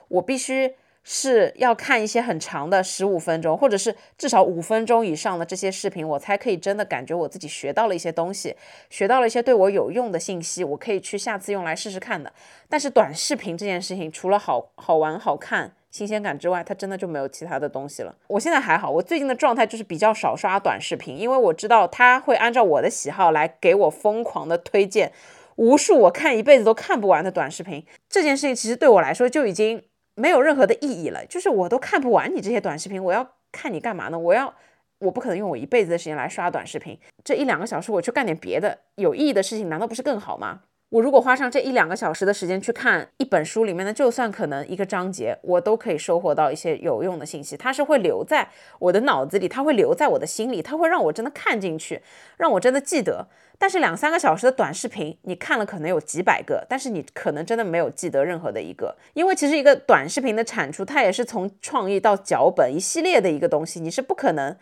[0.07, 0.75] 我必须。
[1.03, 8.55] 是要看一些很长的十五分钟，或者是至少五分钟以上的这些视频，我才可以真的感觉我自己学到了一些东西，
[8.89, 12.31] 学到了一些对我有用的信息，我可以去下次用来试试看的。
[12.69, 18.15] 但是短视频这件事情，除了好好玩、好看、新鲜感之外，它真的就没有其他的东西了。
[18.27, 25.11] 我现在还好，我最近的状态就是比较少刷短视频，因为我知道它会按照我的喜好来给我疯狂的推荐
[25.57, 27.85] 无数我看一辈子都看不完的短视频。
[28.07, 29.83] 这件事情其实对我来说就已经。
[30.15, 34.17] 没有任何的意义了，就是我都看不完你这些短视频，我要看你干嘛呢？
[34.19, 34.53] 我要，
[34.99, 40.61] 我不可能用我一辈子的时间来刷短视频，这一两个小时我去干点别的有意义的事情，难道不是更好吗？
[40.89, 47.57] 我如果花上这一两个小时的时间去看一本书里面的，就算可能一个章节，我都可以收获到一些有用的信息。
[47.57, 48.47] 它是会留在
[48.77, 51.99] 我的脑子里，它会留在我的心里，它会让我真的看进去，
[52.37, 53.27] 让我真的记得。
[53.63, 58.93] 但是两三个小时的短视频，你看了可能有几百个，但是你可能真的没有记得任何的一个。
[59.13, 64.53] 因为其实一个短视频的产出，它也是从创意到脚本一系列的一个东西，你是不可能。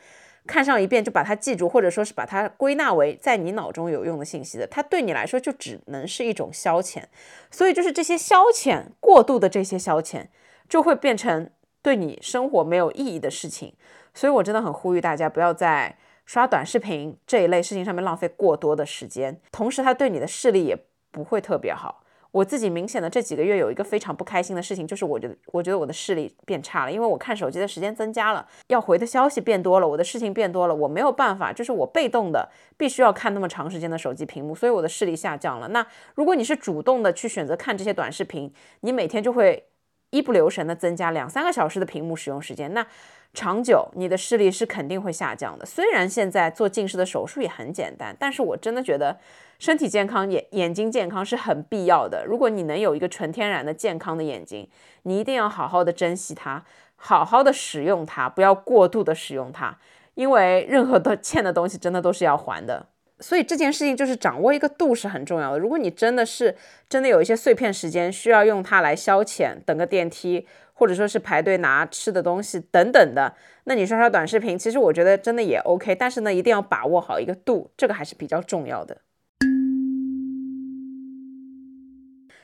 [0.46, 7.02] 看上一遍就把它记住，或者说是把它归纳为在你脑中有用的信息的，它对你来说就只能是一种消遣。
[7.50, 10.28] 所以就是这些消遣过度的这些消遣，
[10.70, 11.50] 就会变成
[11.82, 13.74] 对你生活没有意义的事情。
[14.14, 15.98] 所以我真的很呼吁大家不要再
[16.32, 20.74] 刷短视频这一类事情上面浪费过多的时间，同时它对你的视力也
[21.12, 22.06] 不会特别好。
[22.32, 35.68] 我自己明显的这几个月有一个非常不开心的事情，就是我觉得我觉得我的视力变差了，因为我看手机的时间增加了，要回的消息变多了，我的事情变多了，我没有办法，就是我被动的必须要看那么长时间的手机屏幕，所以我的视力下降了。
[35.68, 39.66] 那如果你是主动的去选择看这些短视频，你每天就会
[40.12, 42.88] 一不留神的增加两三个小时的屏幕使用时间，那
[43.34, 45.66] 长久你的视力是肯定会下降的。
[45.66, 49.18] 虽然现在做近视的手术也很简单，但是我真的觉得。
[49.60, 52.26] 身体健康、眼眼睛健康是很必要的。
[52.26, 54.68] 如果你能有一个纯天然的健康的眼睛，
[55.04, 56.66] 你一定要好好的珍惜它，
[56.96, 59.78] 好好的使用它，不要过度的使用它，
[60.16, 62.88] 因为任何的欠的东西真的都是要还的。
[63.20, 65.60] 所以这件事情就是掌握一个度是很重要的。
[65.60, 66.58] 如果你真的是
[66.90, 70.48] 真的有一些碎片时间需要用它来消遣，等个电梯，
[70.82, 75.94] 或者说是排队拿吃的东西等等的，那你刷刷短视频，其实我觉得真的也 OK。
[75.94, 78.98] 但是呢，一定要把握好一个度，这个还是比较重要的。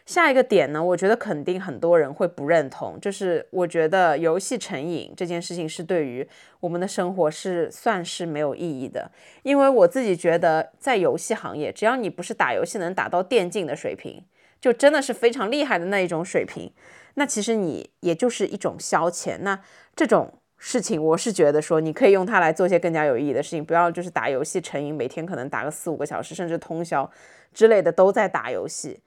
[0.06, 9.10] 下一个点呢，我觉得肯定很多人会不认同，就是我觉得游戏成瘾这件事情是对于我们的生活是算是没有意义的。
[9.42, 14.24] 因为我自己觉得，在游戏行业，只要你不是打游戏能打到电竞的水平，
[14.60, 16.72] 就真的是非常厉害的那一种水平，
[17.16, 19.38] 那其实你也就是一种消遣。
[19.42, 19.60] 那
[19.96, 27.10] 这种事情，我是觉得说，你可以用它来做些更加有意义的事情，不要就是打游戏成瘾，每天可能打个四五个小时，甚至通宵
[27.54, 29.00] 之类的都在打游戏。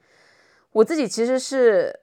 [0.71, 1.99] 我自己其实是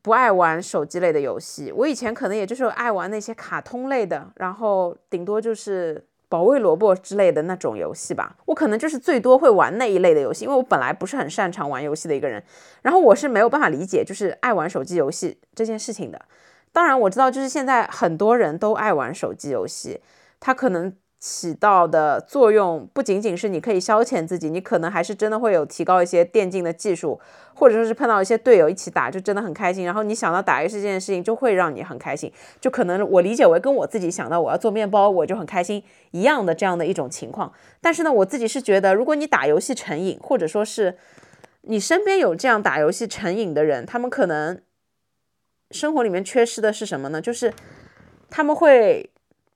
[0.00, 8.34] 不爱玩手机类的游戏，我以前可能也就是爱玩那些卡通类的，然后顶多就是保卫萝卜之类的那种游戏吧。
[8.46, 12.42] 我可能就是最多会玩那一类的游戏，因为我本来不是很擅长玩游戏的一个人。
[12.80, 16.18] 然后我是没有办法理解就是爱玩手机游戏这件事情的。
[16.72, 20.00] 当然我知道，就是现在很多人都爱玩手机游戏，
[20.40, 20.96] 他可能。
[21.24, 27.20] 起到的作用不仅仅是你可以消遣自己，你可能还是真的会有提高一些电竞的技术，
[27.54, 29.84] 或者说是碰到一些队友一起打，就真的很开心。
[29.84, 37.52] 然后你想到打游戏这件事情，就会让你很开心，就可能我理解为跟我自己想到我要做面包，我就很开心一样的这样的一种情况。
[37.80, 40.98] 但是呢，我自己是觉得，如果你打游戏成瘾，或者说是
[41.60, 44.60] 你身边有这样打游戏成瘾的人，他们可能
[45.70, 47.20] 生活里面缺失的是什么呢？
[47.20, 47.54] 就是
[48.28, 49.11] 他们会。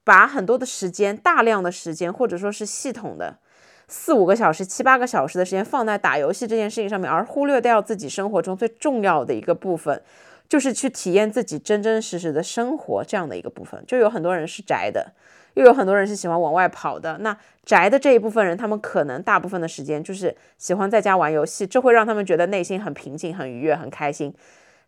[0.07, 3.37] 把很多的时间，大量的时间，或者说是系统的
[3.89, 10.01] 四五个小时、七八个小时的时间放在打游戏这件事情上面，而忽略掉自己生活中最重要的一个部分，
[10.49, 13.83] 就是去体验自己真真实实的生活这样的一个部分。
[13.85, 15.13] 就有很多人是宅的，
[15.55, 17.19] 又有很多人是喜欢往外跑的。
[17.19, 24.33] 那宅的这一部分人，他们可能大部分的时间就是喜欢在家玩游戏，这会让他们觉得内心很平静、很愉悦、很开心。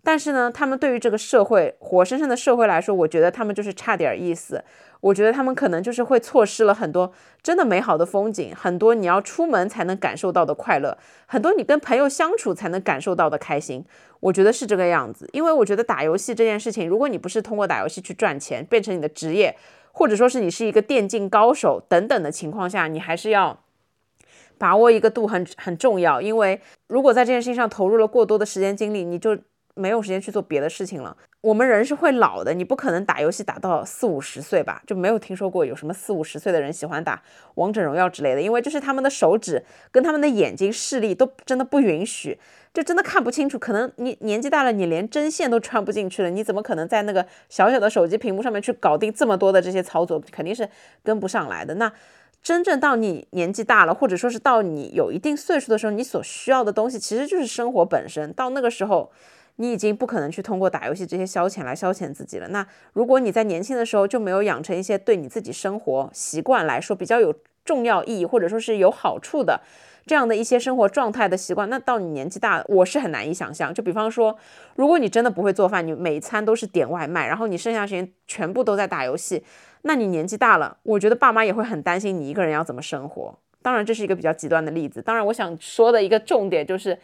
[0.02, 4.64] 但是呢，他们对于这个社会活生生的社会来说，我觉得他们就是差点意思。
[5.00, 13.84] 我觉得他们可能就是会错失了很多真的美好的风景，很多你要出门才能感受到的快乐，很多你跟朋友相处才能感受到的开心。
[14.18, 19.56] 我觉得是这个样子，因为我觉得打游戏这件事情，如果你不是通过打游戏去赚钱，变成你的职业，
[19.92, 23.60] 或者说是你是一个电竞高手等等的情况下，你还是要
[24.58, 26.20] 把握一个度很很重要。
[26.20, 29.38] 因为如果在这件事情上投入了过多的时间精力，你就
[29.78, 31.16] 没有时间去做别的事情了。
[31.40, 34.82] 我们人是会老的，你不可能打游戏打到四五十岁吧？
[34.84, 37.22] 就没有听说过有什么四五十岁的人喜欢打
[37.54, 42.40] 王者荣耀之类的，因为就是他们的手指跟他们的眼睛视力都真的不允许，
[42.74, 43.56] 就真的看不清楚。
[43.56, 50.20] 可能你年纪大了，你连针线都穿不进去了，你怎么可能在那个小小的手机屏幕上面去搞定这么多的这些操作？
[50.32, 50.68] 肯定是
[51.04, 51.76] 跟不上来的。
[51.76, 51.92] 那
[52.42, 58.32] 真正到你年纪大了，或者说是到你有一定岁数的时候，你所需要的东西其实就是生活本身。
[58.32, 59.12] 到那个时候。
[59.60, 62.46] 你已经不可能去通过打游戏这些消遣来消遣自己了。
[62.48, 69.60] 那如果你在年轻的时候就没有养成一些对你自己生活习惯来说比较有重要意义，或者说是有好处的
[70.06, 73.74] 这样的一些生活状态的习惯，那到你年纪大，我是很难以想象。
[73.74, 74.38] 就比方说，
[74.76, 79.42] 如果你真的不会做饭，你每一餐都是点外卖，然后你剩下时间全部都在打游戏，
[79.82, 83.38] 那你年纪大了，我觉得爸妈也会很担心你一个人要怎么生活。
[83.60, 85.02] 当然，这是一个比较极端的例子。
[85.02, 86.96] 当然，我想说的一个重点就是。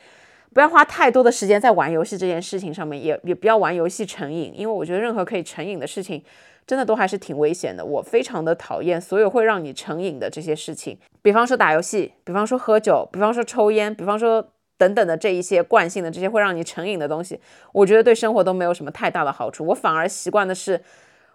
[0.55, 6.23] 不要花太多的时间在玩游戏这件事情上面，也也不要玩游戏成瘾，因为我觉得任何可以成瘾的事情，
[6.65, 7.85] 真的都还是挺危险的。
[7.85, 14.47] 我非常的讨厌所有会让你成瘾的这些事情，比方说打游戏，比方说喝酒，比方说抽烟，比方说
[14.79, 17.41] 等等的这一些惯性的这些会让你成瘾的东西，
[17.73, 19.67] 我觉得对生活都没有什么太大的好处。
[19.67, 20.81] 我反而习惯的是，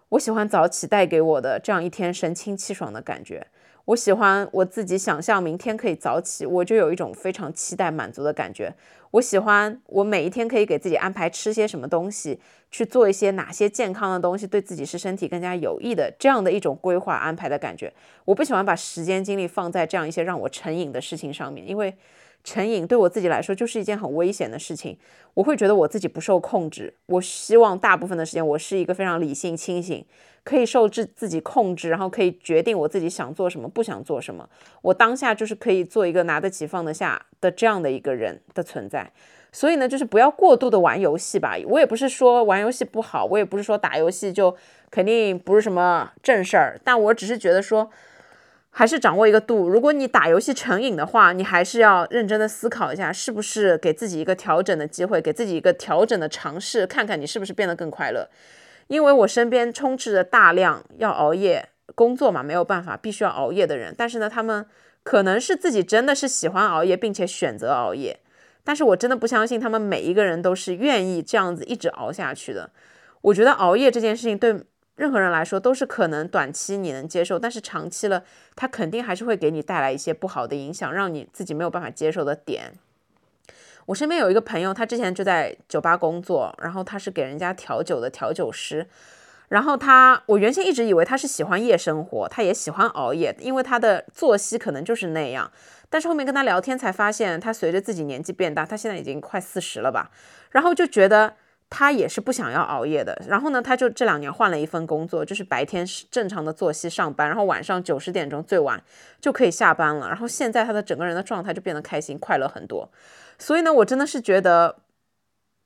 [0.08, 3.46] 我喜欢早起带给我的这样一天神清气爽的感觉。
[3.86, 8.72] 我喜欢我自己想象明天可以早起，我就有一种非常期待满足的感觉。
[9.12, 12.38] 我喜欢我每一天可以给自己安排吃些什么东西，
[12.70, 17.92] 去做一些哪些健康的东西，对自己是身体更加有益的这样的一种规划安排的感觉。
[18.24, 21.92] 我不喜欢把时间精力放在这样一些让我成瘾的事情上面，因为
[22.42, 24.98] 成瘾对我自己来说就是一件很危险的事情。
[25.34, 26.94] 我会觉得我自己不受控制。
[27.06, 30.04] 我希望大部分的时间我是一个非常理性清醒。
[30.42, 34.48] 可以受制自己控制，然后可以决定我自己想做什么，不想做什么。
[34.80, 39.12] 我当下就是可以做一个拿得起放得下的这样的一个人的存在。
[39.52, 41.56] 所以呢，就是不要过度的玩游戏吧。
[41.66, 44.56] 我也不是说玩游戏不好，我也不是说打游戏就
[44.90, 46.80] 肯定不是什么正事儿。
[46.82, 47.90] 但我只是觉得说，
[48.70, 49.68] 还是掌握一个度。
[49.68, 58.28] 如果你打游戏成瘾的话，你还是要认真的思考一下，是不是给自己一个调整的机会，给自己一个调整的尝试，看看你是不是变得更快乐。
[58.86, 63.94] 因为我身边充斥着大量要熬夜工作嘛，没有办法，必须要熬夜的人。
[63.96, 64.64] 但是呢，他们
[65.02, 68.18] 可能是自己真的是喜欢熬夜，并且选择熬夜。
[68.62, 72.70] 但是我真的不相信他们每一个人都是愿意这样子一直熬下去的。
[73.22, 74.60] 我觉得熬夜这件事情对
[75.00, 78.22] 任何人来说都是可能短期你能接受，但是长期了，
[78.54, 82.74] 它肯定还是会给你带来一些不好的影响，让你自己没有办法接受的点。
[83.86, 88.86] 我身边有一个朋友，他之前就在酒吧工作，然后他是给人家调酒的调酒师。
[89.48, 95.50] 然后他，我原先一直以为他是喜欢夜生活，他也喜欢熬夜，因为他的作息可能就是那样。
[95.88, 100.10] 但是后面跟他聊天才发现，他随着自己年纪变大，他现在已经快四十了吧，
[100.50, 101.36] 然后就觉得
[101.70, 103.16] 他也是不想要熬夜的。
[103.28, 108.82] 然后呢，他就这两年换了一份工作，就是白天是正常的作息上班，然后晚上九十点钟最晚
[109.20, 110.08] 就可以下班了。
[110.08, 112.90] 然后现在他的整个人的状态就变得开心快乐很多。
[113.38, 114.80] 所以呢，我真的是觉得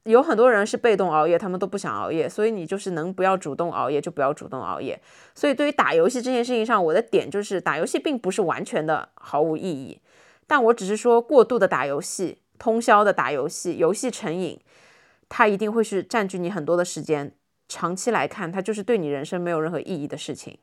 [0.05, 2.29] 有很多人是被动熬夜，他们都不想熬夜。
[2.29, 5.01] 所以你就是能不要主动熬夜就不要主动熬夜。
[5.35, 9.99] 所以对于打游戏这件事情上，我的点就是打游戏并不是完全的毫无意义，
[10.47, 14.61] 但我只是说过度的打游戏、通宵的打游戏、游戏成瘾，
[15.29, 17.33] 它一定会是占据你很多的时间。
[17.67, 20.59] 长期来看，它就是对你人生没有任何意义的事情。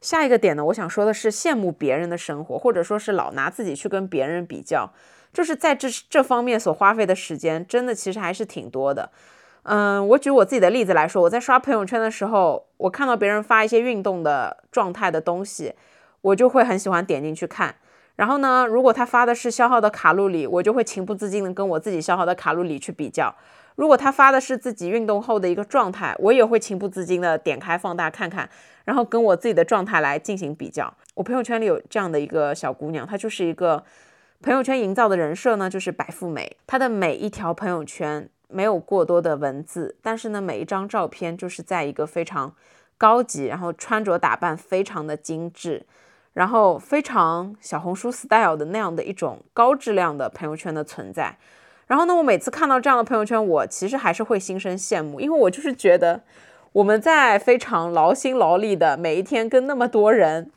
[0.00, 4.92] 下一个点呢，我想说的是羡慕别人的生活，或者说是老拿自己去跟别人比较，
[5.32, 9.10] 就是在这这方面所花费的时间，真的其实还是挺多的。
[9.64, 15.74] 嗯，我举我自己的例子来说，我在刷朋友圈的时候，我看到别人发一些运动的状态的东西，
[16.20, 17.74] 我就会很喜欢点进去看。
[18.16, 23.34] 然后呢，如果他发的是消耗的卡路里，我就会情不自禁的跟我自己消耗的卡路里去比较。
[23.76, 28.48] 如果他发的是自己运动后的一个状态，我也会情不自禁的点开放大看看。
[28.86, 30.92] 然后跟我自己的状态来进行比较。
[31.14, 33.84] 我朋友圈里有这样的一个小姑娘，她就是一个
[34.40, 36.56] 朋友圈营造的人设呢，就是白富美。
[36.66, 42.54] 她的每一条朋友圈没有过多的文字，但是呢，每一张照片就是在一个非常
[42.96, 45.84] 高级，然后穿着打扮非常的精致，
[46.36, 51.36] 然后非常小红书 style 的那样的一种高质量的朋友圈的存在。
[51.86, 56.20] 然后呢，我每次看到这样的朋友圈，我其实还是会心生羡慕，因为我就是觉得。
[56.72, 60.50] 我们在非常劳心劳力的每一天，跟那么多人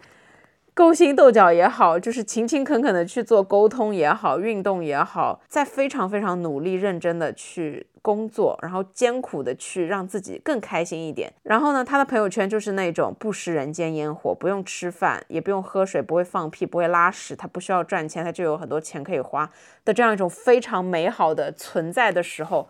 [0.80, 11.34] 勾心斗角也好，就是勤勤恳恳的去做沟通也好，运动也好，在非常非常努力认真的去工作，然后艰苦的去让自己更开心一点。
[11.44, 19.52] 然后呢，他的朋友圈就是那种不食人间烟火，不用吃饭，也不用喝水，不会放屁，不会拉屎，他不需要赚钱，他就有很多钱可以花
[19.84, 22.70] 的这样一种非常美好的存在的时候。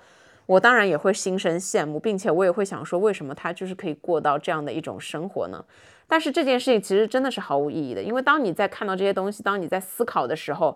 [0.49, 5.63] 我当然也会心生羡慕，并且我也会想说，为什么他就是可以过到这样的一种生活呢？
[6.07, 10.75] 但是这件事情其实真的是毫无意义的，因为当你在看到这些东西，当你在思考的时候，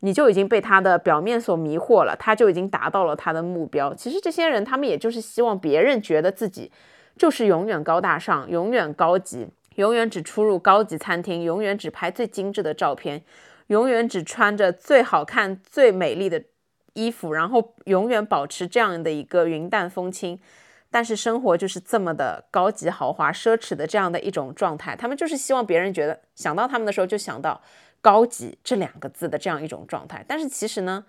[0.00, 3.92] 你就已经被他的表面所迷惑了，他就已经达到了他的目标。
[3.92, 6.70] 其实这些人他们也就是希望别人觉得自己
[7.16, 13.24] 就是永远高大上，永远高级，永远只出入高级餐厅，永远只拍最精致的照片，
[13.66, 16.44] 永远只穿着最好看、最美丽的。
[16.98, 20.38] 衣服，然后永远保持这样的一个云淡风轻，
[20.90, 24.96] 但是生活就是这么的高级豪华奢侈的这样的一种状态。
[24.96, 27.62] 他们就是希望别人觉得想到他们的时候就想到
[28.00, 30.24] 高级这两个字的这样一种状态。
[30.26, 31.04] 但是其实呢，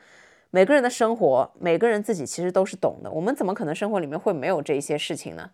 [0.51, 3.09] 每个人的生活，每个人自己其实都是懂的。
[3.09, 5.49] 我们怎么可能生活里面会没有这一些事情呢？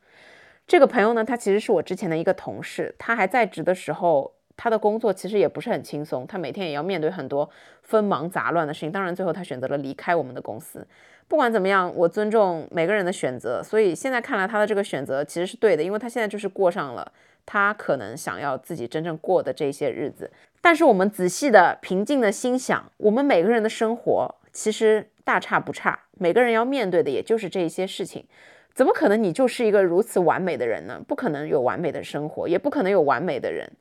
[0.67, 4.33] 这个朋友呢，他其实是我之前的一个同事，他还在职的时候。
[4.57, 7.49] 他的工作其实也不是很轻松，他每天也要面对很多
[7.81, 8.91] 纷忙杂乱的事情。
[8.91, 10.85] 当然，最后他选择了离开我们的公司。
[11.27, 13.61] 不管怎么样，我尊重每个人的选择。
[13.63, 17.11] 所以现在看来，他的这个选择其实是对的，因为他现在就是过上了
[17.45, 20.31] 他可能想要自己真正过的这些日子。
[20.61, 28.23] 但是我们仔细的、平静的心想，我们每个人的生活其实大差不差，每个人要面对的也就是这些事情。
[28.73, 31.01] 怎么可能你就是一个如此完美的人呢？
[31.07, 33.71] 不可能有完美的生活，也不可能有完美的人。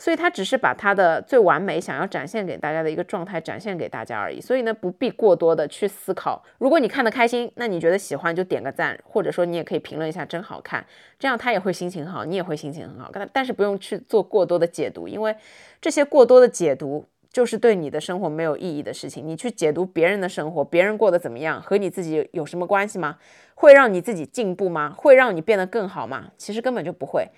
[0.00, 4.40] 所以他只是把他的最完美想要展现给大家的一个状态展现给大家而已。
[4.40, 6.42] 所以呢，不必过多的去思考。
[6.56, 10.82] 如果你看得开心，那你觉得喜欢就点个赞，或者说你也可以评论一下真好看，
[11.18, 13.10] 这样他也会心情好，你也会心情很好。
[13.12, 15.36] 但但是不用去做过多的解读，因为
[15.82, 19.28] 这些过多的解读就是对你的生活没有意义的事情。
[19.28, 23.18] 你去解读别人的生活，别人过得怎么样，和你自己有什么关系吗？
[23.54, 24.94] 会让你自己进步吗？
[24.96, 26.30] 会让你变得更好吗？
[26.38, 27.28] 其实根本就不会。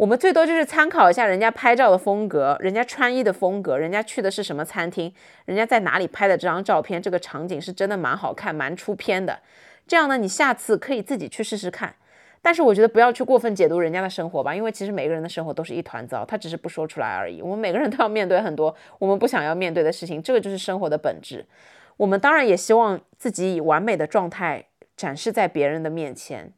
[0.00, 5.12] 我们最多就是参考一下人家拍照的风格，人家穿衣的风格，人家去的是什么餐厅，
[5.44, 9.38] 人家在哪里拍的这张照片，这个场景是真的蛮好看，蛮出片的。
[9.86, 11.94] 这样呢，你下次可以自己去试试看。
[12.40, 17.42] 但是我觉得不要去过分解读人家的生活吧，因为其实每个人的生活都是一团糟，他只是不说出来而已。
[17.42, 21.44] 我们每个人都要面对很多我们不想要面对的事情，这个就是生活的本质。
[21.98, 24.64] 我们当然也希望自己以完美的状态
[24.96, 26.50] 展示在别人的面前，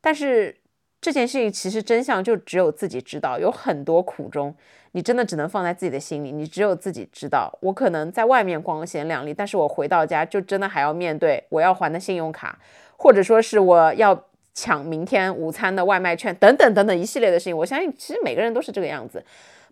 [0.00, 0.56] 但是。
[1.00, 4.54] 这件事情其实真相就只有自己知道，有很多苦衷，
[4.92, 7.50] 你真的只能放在自己的心里，你只有自己知道。
[7.62, 12.58] 我可能在外面光鲜亮丽，但是我回到家就真的还要面对我要还的信用卡，
[12.98, 17.56] 或者说是我要抢明天午餐的外卖券等等等等一系列的事情。
[17.56, 19.24] 我相信其实每个人都是这个样子，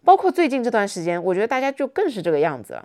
[0.02, 2.80] 包括最近这段时间，我觉得大家就更是这个样子。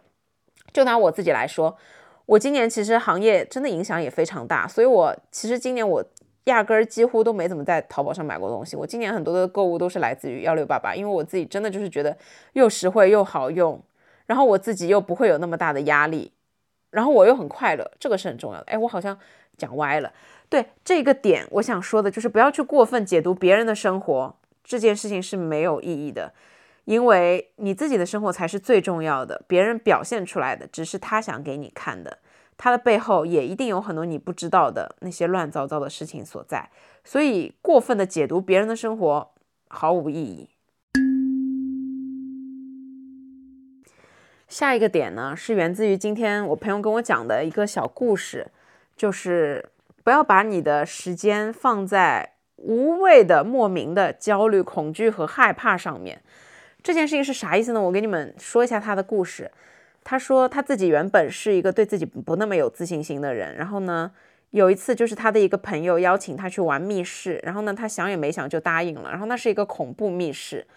[0.73, 1.77] 就拿我自己来说，
[2.25, 6.03] 我今年其实行业真的影响也非常大，所以我其实今年我。
[6.45, 8.75] 压根儿几乎都没怎么在淘宝上买过东西。
[8.75, 12.17] 我今年很多的购物都是来自于幺六八八，因为我自己真的就是觉得
[12.53, 13.81] 又实惠又好用，
[14.25, 16.31] 然后我自己又不会有那么大的压力，
[16.89, 18.65] 然后我又很快乐，这个是很重要的。
[18.67, 19.17] 哎，我好像
[19.57, 20.11] 讲歪了。
[20.49, 26.31] 对这个点，我想说的就是不要去过分解读别人的生活，这件事情是没有意义的，
[26.85, 32.19] 因为你自己的生活才是最重要的，别人表现出来的只是他想给你看的。
[32.63, 36.69] 它的背后也一定有很多你不知道的那些乱糟糟的事情所在，
[37.03, 39.31] 所以过分的解读别人的生活
[39.67, 40.47] 毫无意义。
[44.47, 48.49] 下一个点呢，是源自于今天我朋友跟我讲的一个小故事，
[48.95, 49.65] 就是
[50.05, 56.21] 不要把你的时间放在无谓的、莫名的焦虑、恐惧和害怕上面。
[56.81, 57.81] 这件事情是啥意思呢？
[57.81, 59.51] 我给你们说一下他的故事。
[60.03, 64.11] 他说他自己原本是一个对自己不那么有自信心的人，然后呢，
[64.51, 70.67] 有一次就是他的一个朋友邀请他去玩密室，然后呢，他想也没想就答应了，然后那是一个恐怖密室，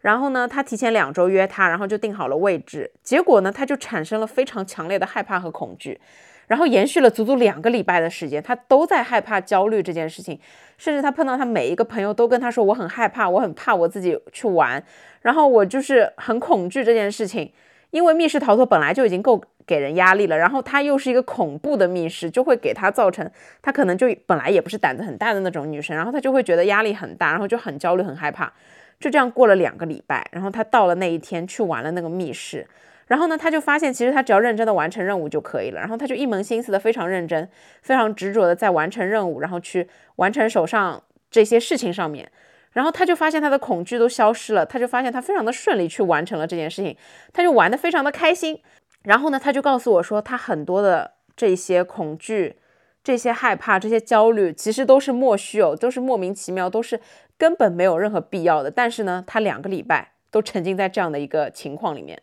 [0.00, 6.00] 然后呢，他提前两周约他，然后就定好了位置，结果呢，他就产生了非常强烈的害怕和恐惧，
[6.48, 10.38] 然后延续了足足两个礼拜的时间，他都在害怕、焦虑这件事情，
[10.76, 14.82] 甚至他碰到他每一个朋友都跟他说我很害怕，我很怕我自己去玩，
[15.22, 17.52] 然后我就是很恐惧这件事情。
[17.94, 23.30] 因为密室逃脱本来就已经够给人压力了，然后它又是一个恐怖的密室，就会给他造成，
[23.62, 28.52] 他可能就本来也不是胆子很大的那种女生，然后她就会觉得压力很大，然后就很焦虑、很害怕。
[28.98, 32.66] 就这样过了两个礼拜，然后他到了那一天去玩了那个密室，
[33.06, 37.48] 然后呢，他就发现其实他只要认真的完成任务就可以了，然后他就一门心思的非常认真、
[37.82, 42.28] 非常执着的在完成任务，然后去完成手上这些事情上面。
[42.74, 46.94] 然后他就发现他的恐惧都消失了，他就发现他非常的顺利去完成了这件事情，
[47.32, 48.60] 他就玩的非常的开心。
[49.04, 52.56] 然后呢，他就告诉我说，他很多的这些恐惧、
[53.02, 57.00] 这些害怕、这些焦虑，其实都是莫须有，都是莫名其妙，都是
[57.38, 58.70] 根本没有任何必要的。
[58.70, 62.20] 但是呢，他两个礼拜都沉浸在这样的一个情况里面。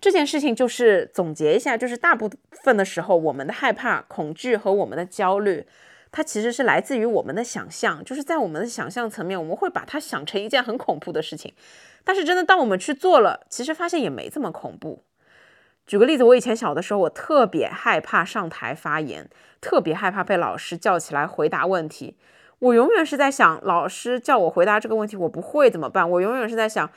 [0.00, 5.66] 这件事情就是总结一下，就是大部分的时候，我们的害怕、恐惧和我们的焦虑。
[6.16, 11.52] 它其实是来自于我们的想象，就是在我们的想象层面，我们会把它想成一件很恐怖的事情。
[12.04, 15.02] 但是真的，当我们去做了，其实发现也没这么恐怖。
[15.84, 19.28] 举个例子，我以前小的时候，我特别害怕上台发言，
[19.60, 22.16] 特别害怕被老师叫起来回答问题。
[22.60, 26.08] 我永远是在想，老师叫我回答这个问题，我不会怎么办？
[26.08, 26.88] 我永远是在想，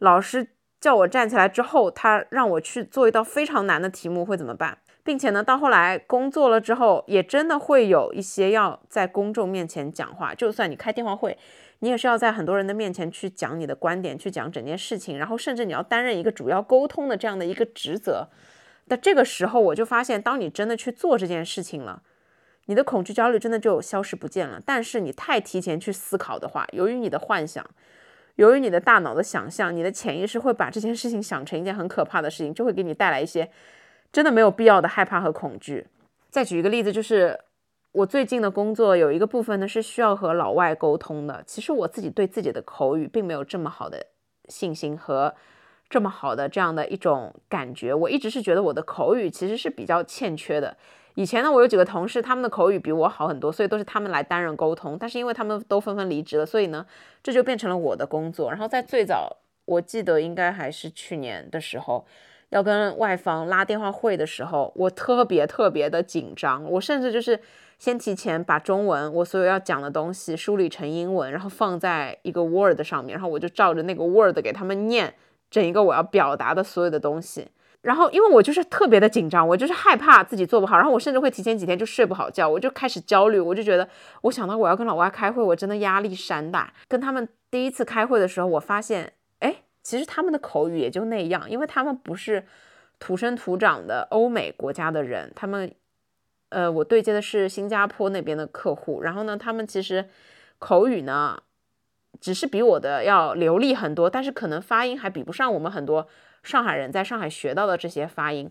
[0.00, 0.48] 老师
[0.78, 4.76] 叫我站起来之后，他让我去做一道非常难的题目会怎么办？
[5.06, 10.34] 并且呢，到后来工作了之后，也真的会有一些要在公众面前讲话。
[10.34, 11.38] 就算你开电话会，
[11.78, 18.26] 你也是要在很多人的面前去讲你的观点，去讲整件事情，然后甚至你要担任一个主要沟通的这样的一个职责。
[18.86, 22.02] 那这个时候，我就发现，当你真的去做这件事情了，
[22.64, 24.60] 你的恐惧焦虑真的就消失不见了。
[24.66, 27.64] 但是你太提前去思考的话，由于你的幻想，
[28.34, 33.48] 由于你的大脑的想象，你的潜意识会把这件事情想成一件很可怕的事情，就会给你带来一些。
[34.16, 35.86] 真的没有必要的害怕和恐惧。
[36.30, 37.38] 再举一个例子，就是
[37.92, 41.44] 我最近的工作有一个部分呢是需要和老外沟通的。
[41.46, 44.06] 其实我自己对自己的口语并没有这么好的
[44.48, 45.34] 信心和
[45.90, 47.92] 这么好的这样的一种感觉。
[47.92, 50.74] 我一直是觉得我的口语其实是比较欠缺的，
[51.14, 54.96] 以前呢，我有几个同事，他们的口语比我好很多，所以都是他们来担任沟通。
[54.98, 56.86] 但是因为他们都纷纷离职了，所以呢，
[57.22, 58.48] 这就变成了我的工作。
[58.50, 59.36] 然后在最早，
[59.66, 62.06] 我记得应该还是去年的时候，
[62.50, 66.64] 要跟外方拉电话会的时候，我特别特别的紧张。
[66.70, 67.40] 我甚至就是
[67.78, 75.14] 先提前把中文我所有要讲的东西梳理成英文，然后放在一个 Word 上面，然后我就照着那个 Word 给他们念
[75.50, 77.48] 整一个我要表达的所有的东西。
[77.82, 83.88] 然后，因为我就是特别的紧张，我就是害怕自己做不好，然后我甚至会提前几天就睡不好觉，我就开始焦虑，我就觉得，
[84.22, 86.72] 我想到我要跟老外开会，我真的压力山大。
[86.88, 89.12] 跟他们第一次开会的时候，我发现，
[89.86, 92.44] 其实他们的口语也就那样，因为他们不是
[92.98, 95.72] 土生土长的欧美国家的人，他们，
[96.48, 100.08] 呃，我对接的是新加坡那边的客户，然后呢，他们其实
[100.58, 101.40] 口语呢，
[102.20, 106.08] 只是比我的要流利很多，但是可能发音还比不上我们很多。
[106.42, 108.50] 上海人在上海学到的这些发音，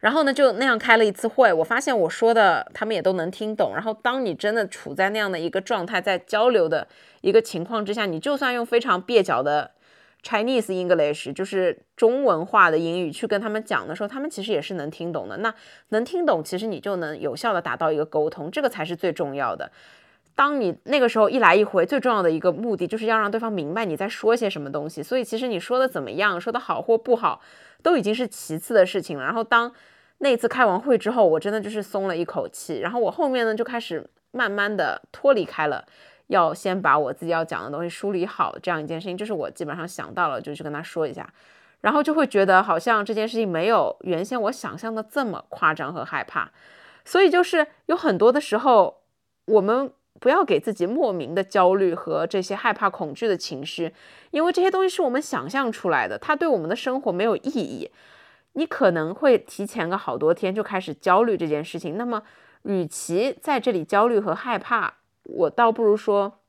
[0.00, 3.72] 然后呢，就那样开了一次会，我发现我说的他们也都能听懂。
[3.74, 6.88] 然后，当你真的处在那样的一个状态，在交流的
[7.20, 9.72] 一个情况之下，你就算用非常蹩脚的
[10.26, 15.36] Chinese English，就是中文化的英语去跟他们讲的时候，他们其实也是能听懂的。
[15.36, 15.54] 那
[15.90, 19.70] 能听懂，其实你就能有效的达到一个沟通，这个才是最重要的。
[20.34, 25.00] 当你那个时候一来一回，最重要的一个目的就是要让对方明白你在说些什么东西。
[25.00, 27.40] 所以其实你说的怎么样，说的好或不好，
[27.80, 29.22] 都已经是其次的事情了。
[29.22, 29.72] 然后当
[30.18, 32.80] 那次开完会之后，我真的就是松了一口气。
[32.80, 35.86] 然后我后面呢就开始慢慢的脱离开了，
[36.28, 41.32] 要先把我自己要讲的东西梳理好这样一件事情，就是我基本上想到了就去跟他说一下，
[41.80, 46.50] 然后就会觉得好像这件事情没有原先我想象的这么夸张和害怕。
[47.04, 49.02] 所以就是有很多的时候
[49.46, 49.92] 我们。
[50.18, 53.92] 不要给自己莫名的焦虑和这些害怕、恐惧的情绪，
[54.30, 57.90] 因为这些东西是我们想象出来的，它对我们的生活没有意义。
[58.54, 61.98] 你可能会提前个好多天就开始焦虑这件事情。
[61.98, 62.22] 那么，
[62.62, 64.94] 与其在这里焦虑和害怕，
[65.28, 66.40] 我倒不如说，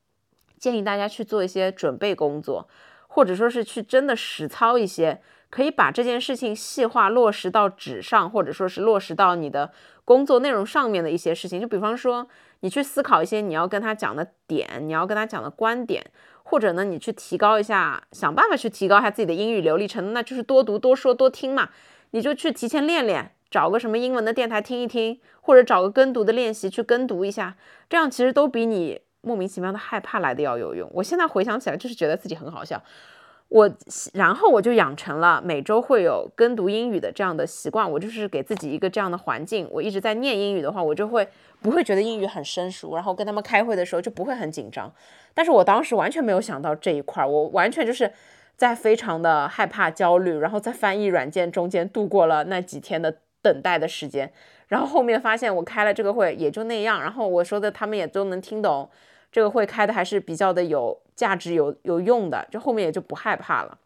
[0.58, 2.68] 建议大家去做一些准备工作，
[3.06, 5.20] 或者说是去真的实操一些，
[5.50, 9.72] 可以把这件事情细化落实到纸上，或者说是落实到你的
[10.04, 11.60] 工作内容上面的一些事情。
[11.60, 12.28] 就比方说。
[12.60, 16.04] 你去思考一些你要跟他讲的点，你要跟他讲的观点，
[16.42, 21.68] 或者呢，你去提高一下，想办法去提高一下自己的英语流利程度，那就是多读、多说、多听嘛。
[22.10, 27.56] 你就去提前练练，找个什么英文的电台听一听，或者找个跟读的练习去跟读一下，
[27.88, 30.90] 这样其实都比你莫名其妙的害怕来的要有用。
[30.94, 32.82] 我现在回想起来，就是觉得自己很好笑。
[33.48, 33.70] 我
[34.12, 39.66] 然后我就养成了每周会有跟读英语的这样的习惯，我就是给自己一个这样的环境。
[39.70, 41.26] 我一直在念英语的话，我就会
[41.62, 44.92] 不会觉得英语很生疏，然后跟他们开会的时候就不会很紧张。
[45.32, 48.12] 但是我当时完全没有想到这一块，我完全就是
[48.54, 53.16] 在非常的害怕、焦虑，然后在翻译软件中间度过了那几天的
[53.52, 54.30] 等待的时间。
[54.66, 58.90] 然后后面发现我开了这个会也就那样，然后我说的他们也都能听懂。
[59.32, 63.78] 这个会开的还是比较的有价值、有有用的，就后面也就不害怕了。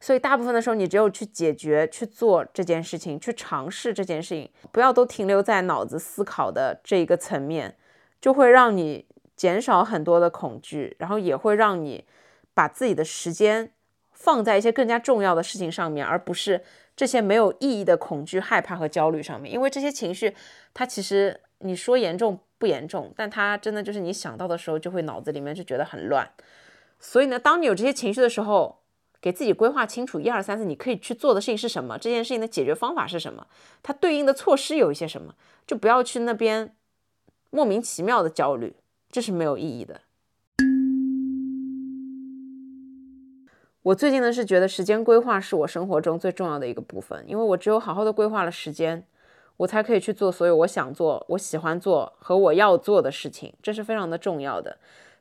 [0.00, 7.76] 所以大部分的时候，你只有去解决、去做这件事情、去尝试这件事情，不要都停留在脑子思考的这一个层面，
[8.20, 9.06] 就会让你
[9.36, 12.04] 减少很多的恐惧，然后也会让你
[12.52, 13.72] 把自己的时间
[14.10, 16.62] 放在一些更加重要的事情上面，而不是
[16.96, 19.52] 这些没有意义的恐惧、害怕和焦虑上面。
[19.52, 20.34] 因为这些情绪，
[20.72, 22.40] 它其实你说严重。
[22.62, 26.30] 不严重，但它真的就是你想到的时候，就会脑子里面就觉得很乱。
[27.00, 28.84] 所以呢，当你有这些情绪的时候，
[29.20, 31.98] 给自己规划清楚一二三四，你可以去做的事情是什么？
[31.98, 33.48] 这件事情的解决方法是什么？
[33.82, 35.34] 它对应的措施有一些什么？
[35.66, 36.76] 就不要去那边
[37.50, 38.76] 莫名其妙的焦虑，
[39.10, 40.02] 这是没有意义的。
[43.82, 49.04] 我最近呢是觉得时间规划是我生活中最重要的一个部分，因为我只有好好的规划了时间。
[49.58, 54.76] 我才可以去做所有我想做、我喜欢做和我要做的事情，这是非常的重要的。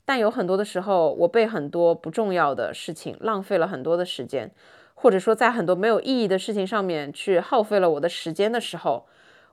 [0.06, 4.50] 但有很多的时候，我被很多不重要的事情浪费了很多的时间，
[4.96, 9.06] 或者说在很多没有意义的事情上面去耗费了我的时间的时候，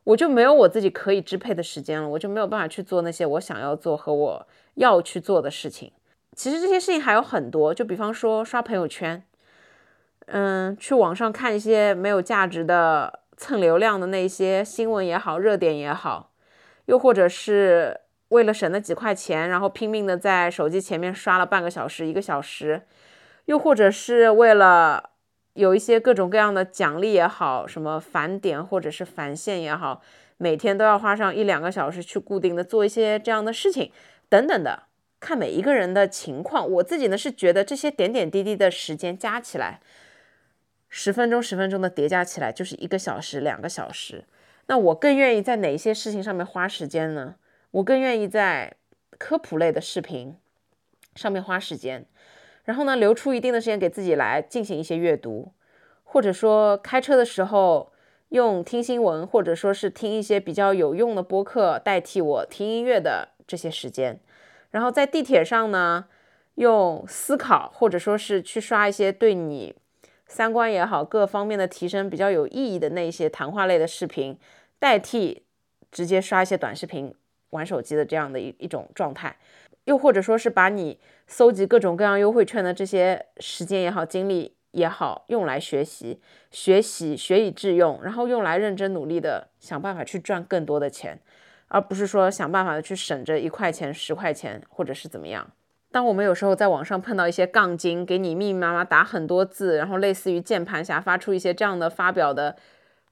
[0.04, 5.92] 我就没有我自己可以支配的时间了，我就没有办法去做那些我想要做和我要去做的事情。
[6.38, 9.20] 其实这些事情还有很多，就比方说刷朋友圈，
[10.26, 13.24] 嗯，去网上看一些没有价值的。
[13.40, 16.32] 蹭流量的那些新闻也好，热点也好，
[16.86, 22.82] 又或者是为了省那几块钱，然后拼命的在手机前面刷了半个小时、一个小时，
[23.44, 25.10] 又或者是为了
[25.52, 30.02] 有一些各种各样的奖励也好，什么返点或者是返现也好，
[30.38, 33.92] 每天都要花上一两个小时去固定的做一些这样的事情
[34.28, 34.87] 等等的。
[35.20, 39.80] 看每一个人的情况，我自己呢是觉得这些点点滴滴的时间加起来。
[40.88, 44.24] 十分钟，十分钟的叠加起来就是一个小时、两个小时。
[44.68, 47.34] 那我更愿意在哪一些事情上面花时间呢？
[47.70, 48.74] 我更愿意在
[49.18, 50.36] 科普类的视频
[51.14, 52.06] 上面花时间，
[52.64, 55.52] 然后呢，留出一定的时间给自己来进行一些阅读，
[56.04, 57.92] 或者说开车的时候
[58.30, 64.20] 用听新闻，或者说是听一些比较有用的播客代替我听音乐的这些时间，
[64.70, 66.06] 然后在地铁上呢，
[66.56, 69.74] 用思考或者说是去刷一些对你。
[70.30, 74.38] 三观也好，各方面的提升比较有意义的那些谈话类的视频，
[74.78, 75.42] 代替
[75.90, 77.14] 直接刷一些短视频、
[77.48, 79.34] 玩手机的这样的一一种状态，
[79.84, 91.18] 又或者说是把你搜集各种各样优惠券的这些时间也好、精力也好，用来学习、学习、学以致用，然后用来认真努力的想办法去赚更多的钱，
[91.68, 95.50] 而不是说想办法的去省着一块钱、十块钱，或者是怎么样。
[95.90, 102.54] 当我们有时候在网上碰到一些杠精，给你密密麻麻打很多字，然后类似于键盘侠发出一些这样的发表的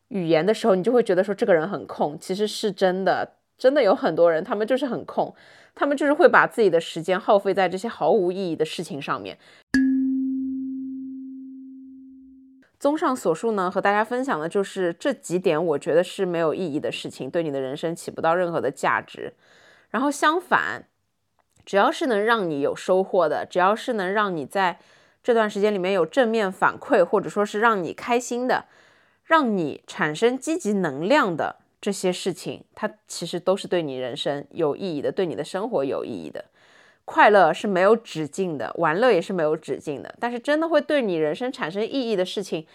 [0.08, 2.18] 语言的时候，你就会觉得说这个人很空。
[2.20, 5.34] 其实是真的，真的有很多人，他们就是很空，
[5.74, 9.38] 他们就是会把自己的时间耗费在这些毫无意义的事情上面。
[12.86, 19.34] 综上所述呢，和大家分享的就是这几点，我觉得是没有意义的事情，对你的人生起不到任何的价值。
[19.90, 20.84] 然后相反。
[21.64, 24.78] 只要是能让你有收获的，只要是能让你在
[25.20, 28.66] 这段时间里面有正面反馈，或者说是让你开心的，
[29.24, 36.44] 让你产生积极能量的这些事情，它其实都是对你人生有意义的，对你的生活有意义的。
[37.06, 42.66] 快乐是没有止境的，玩乐也是没有止境的，但是真的会对你人生产生意义的事情。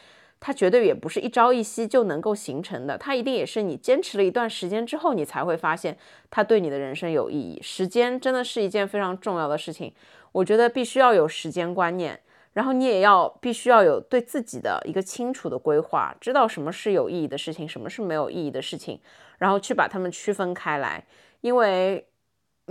[0.43, 5.95] 它绝对也不是一朝一夕就能够形成的，它一定也是你坚持了一段时间之后，你才会发现
[6.31, 7.61] 它对你的人生有意义。
[7.61, 9.93] 时间真的是一件非常重要的事情，
[10.31, 12.19] 我觉得必须要有时间观念，
[12.53, 18.99] 然后你也要必须要有对自己的一个清楚的规划，知道什么是有意义的事情，什么是没有意义的事情，
[19.37, 21.03] 然后去把它们区分开来。
[21.41, 22.03] 因为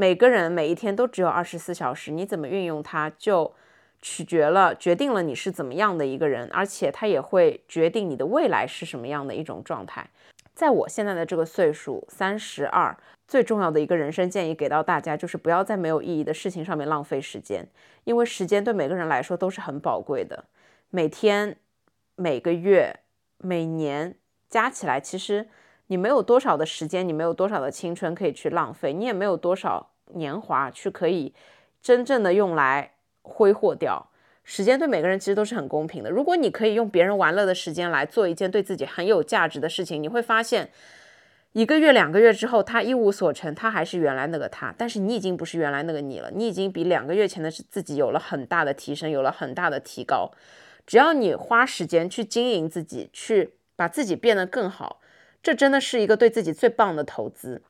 [0.01, 3.53] 每个人每一天都只有二十四小时，你怎么运用它就。
[4.03, 10.09] 取决了，决定了你是怎么样的一个人，而且它也会决定你的未来是什么样的一种状态。
[10.55, 12.97] 在我现在的这个岁数，三十二，
[13.29, 17.69] 最重要的一个人生建议给到大家，就是不要在没有意义的事情上面浪费时间，
[18.05, 20.47] 因为时间对每个人来说都是很宝贵的。
[20.89, 21.59] 每天、
[22.17, 23.01] 每个月、
[23.37, 24.17] 每年
[24.49, 25.51] 加起来，其实
[25.89, 31.35] 你没有多少的时间，你没有多少的青春可以去浪费，你也没有多少年华去可以
[31.83, 32.93] 真正的用来。
[33.23, 34.09] 挥霍掉
[34.45, 36.11] 时间，对每个人其实都是很公平的。
[36.11, 40.71] 如果你可以用别人玩乐的时间来做一件对自己很有价值的事情，你会发现，
[41.53, 50.31] 一个月、两个月之后，他一无所成，他还是原来那个他，但是你已经不是原来那个你了，你已经比两个月前的自己有了很大的提升，有了很大的提高。
[50.87, 55.01] 只要你花时间去经营自己，去把自己变得更好，
[55.43, 57.63] 这真的是一个对自己最棒的投资。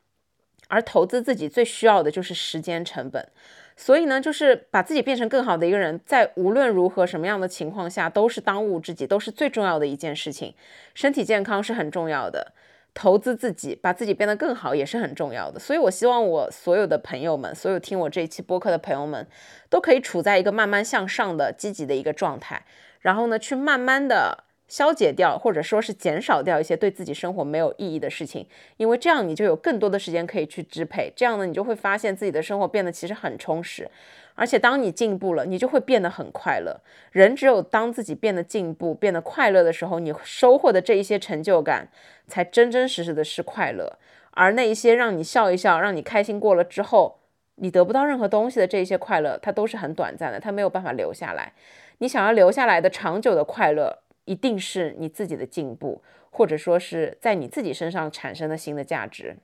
[0.71, 3.29] 而投资自己最需要的就是时间成本。
[3.77, 10.55] 所以呢，就是把自己变成更好的一个人，在无论如何什么样的情况下，都是当务之急，都是最重要的一件事情。
[10.95, 12.53] 身体健康是很重要的，
[12.93, 15.59] 投资自己，把自己变得更好也是很重要的。
[15.59, 19.27] 所以，我希望我所有的朋友们，所有听我这一期播客的朋友们，
[19.71, 22.65] 都可以处在一个慢慢向上的积极的一个状态，
[23.01, 24.45] 然后呢，去慢慢的。
[24.71, 28.47] 消解掉，或者说是减少掉一些对自己生活没有意义的事情，
[28.77, 31.13] 因为这样你就有更多的时间可以去支配。
[31.17, 33.91] 这样呢，你就会发现自己的生活变得其实很充实，
[34.37, 36.81] 而且当你进步了，你就会变得很快乐。
[37.11, 41.89] 人只有当自己变得进步、变得快乐的时候，你收获的这一些成就感
[42.29, 43.99] 才真真实实的是快乐。
[44.31, 47.19] 而那一些让你笑一笑、让你开心过了之后，
[47.57, 51.53] 你得不到任何东西的这一些快乐，它都是很短暂的，它没有办法留下来。
[51.99, 53.99] 你想要留下来的长久的快乐。
[54.31, 56.01] 一定是你自己的进步，
[56.31, 59.37] 或者说是在你自己身上产生的新的价值。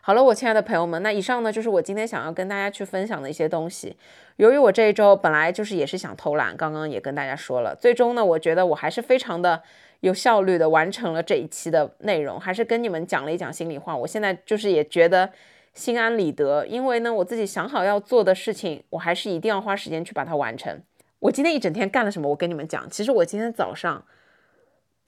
[0.00, 3.96] 好了，我亲爱的朋友们，那以上呢就是我今天想要跟大家去分享的一些东西。
[4.36, 9.60] 由于我这一周本来就是也是想偷懒，刚刚也跟大家说了，最终呢，我觉得我还是非常的
[9.98, 13.96] 有效率的完成了这一期的内容，还是跟你们讲了一讲心里话。
[13.96, 15.28] 我现在就是也觉得
[15.74, 20.80] 心安理得，因为呢，我自己想好要做的事情，我还是一定要花时间去把它完成。
[21.22, 22.28] 我今天一整天干了什么？
[22.28, 24.04] 我跟你们讲，其实我今天早上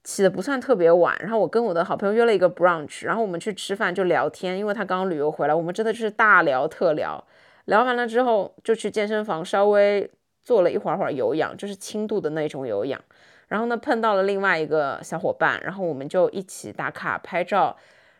[0.04, 7.24] 起的不算特别晚，然后我跟我的好朋友约了一个 brunch，然后我们去吃饭就聊天，因为他刚刚旅游回来，我们真的就是大聊特聊，
[7.64, 10.08] 聊完了之后就去健身房稍微
[10.44, 13.00] 做了一会儿会儿有氧，就是轻度的那种有氧，
[13.48, 17.76] 然后呢碰到了另外一个小伙伴，然后我们就一起打卡拍照，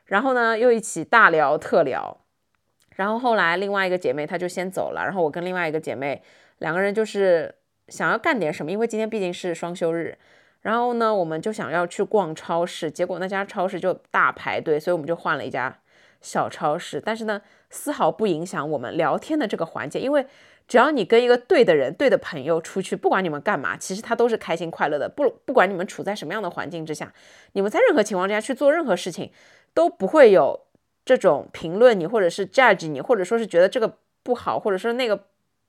[0.07, 2.18] 然后呢又一起大聊特聊，
[2.97, 6.20] 然后后来另外一个姐妹她就先走了，然后我跟另外一个姐妹
[6.59, 7.55] 两个人就是。
[7.89, 8.70] 想要干点什么？
[8.70, 10.16] 因为今天毕竟是双休日，
[10.62, 15.78] 然后呢，我们就想要去逛超市，结果那家超市就大排队，所以我们就换了一家
[16.20, 17.01] 小超市。
[17.01, 20.26] 但是呢，丝毫不影响我们聊天的这个环节，因为
[20.66, 25.07] 只要你跟一个对的人、对的朋友出去，不管你们干嘛，其实他都是开心快乐的。
[25.07, 27.12] 不不管你们处在什么样的环境之下，
[27.53, 29.30] 你们在任何情况之下去做任何事情，
[29.74, 30.59] 都不会有
[31.05, 35.26] 这种评论你，或者是 judge 你，或者说是觉得这个不好，或者说那个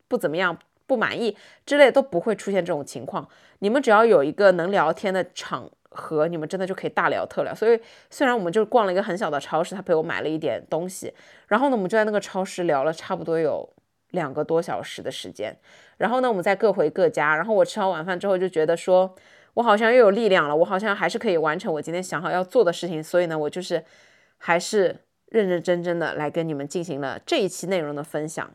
[0.08, 0.58] 不怎么样。
[0.88, 3.28] 不满意之类都不会出现这种情况。
[3.60, 7.56] 你们只要有一个能聊天的场合，你们真的就可以大聊特聊。
[7.56, 7.80] 所以
[8.10, 11.14] 虽然我们就逛了一个很小的超市，他陪我买了一点东西，
[11.48, 13.68] 然后呢，我们就在那个超市聊了差不多有
[14.12, 15.58] 两个多小时的时间。
[15.98, 17.36] 然后呢，我们再各回各家。
[17.36, 19.16] 然后我吃完晚饭之后就觉得说，
[19.54, 23.02] 我好像又有力量了，我好像还是可以完成我今天想好要做的事情。
[23.02, 23.84] 所以呢，我就是
[24.38, 28.52] 还是认认真真的来跟你们进行了这一期内容的分享。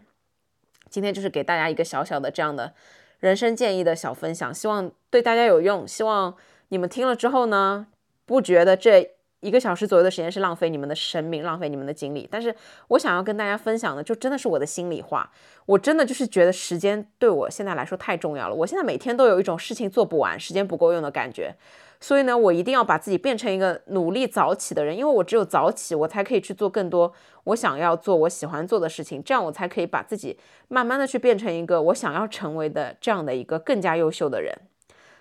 [0.91, 2.75] 今天就是给大家一个小小的这样的
[3.21, 5.87] 人生建议的小分享，希望对大家有用。
[5.87, 6.35] 希望
[6.69, 7.87] 你们听了之后呢，
[8.27, 12.29] 不觉得这一个小时左右的时间是浪费你们的生命、浪费你们的精力。
[12.31, 12.55] 但是
[12.89, 15.31] 我想要跟大家分享的，就真的是我的心里话。
[15.67, 18.55] 我真的就是觉得时间对我现在来说太重要了。
[18.55, 21.55] 我现在每天都有一种事情做不完、时间不够用的感觉。
[22.03, 27.13] 所以呢，我一定要把自己变成一个努力早起的人，因为我只有早起，我才可以去做更多
[27.45, 30.39] 我想要做、我喜欢做的事情，这样我才可以把自己
[30.69, 34.55] 慢慢的去变成一个我想要成为的这样的一个更加优秀的人。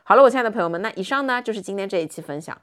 [0.04, 2.58] 好了，我亲爱的朋友们，那以上呢就是今天这一期分享。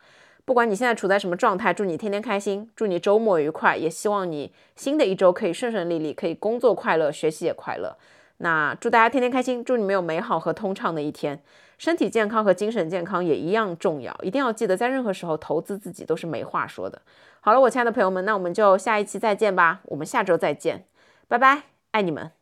[0.47, 7.97] 不管你现在处在什么状态，祝你天天开心，祝你周末愉快，也希望你新的一周可以顺顺利利，可以工作快乐，学习也快乐。
[8.38, 11.42] 那祝大家天天开心，祝你们有美好和通畅的一天。
[11.78, 17.03] 身体健康和精神健康也一样重要，一定要记得，在任何时候投资自己都是没话说的。
[17.40, 20.84] 好了，我亲爱的朋友们，那我们就下一期再见吧，我们下周再见，
[21.26, 22.36] 拜拜，爱你们。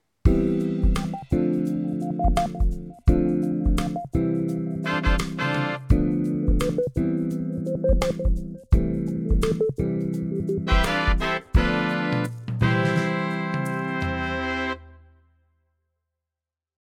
[10.64, 11.03] Bye.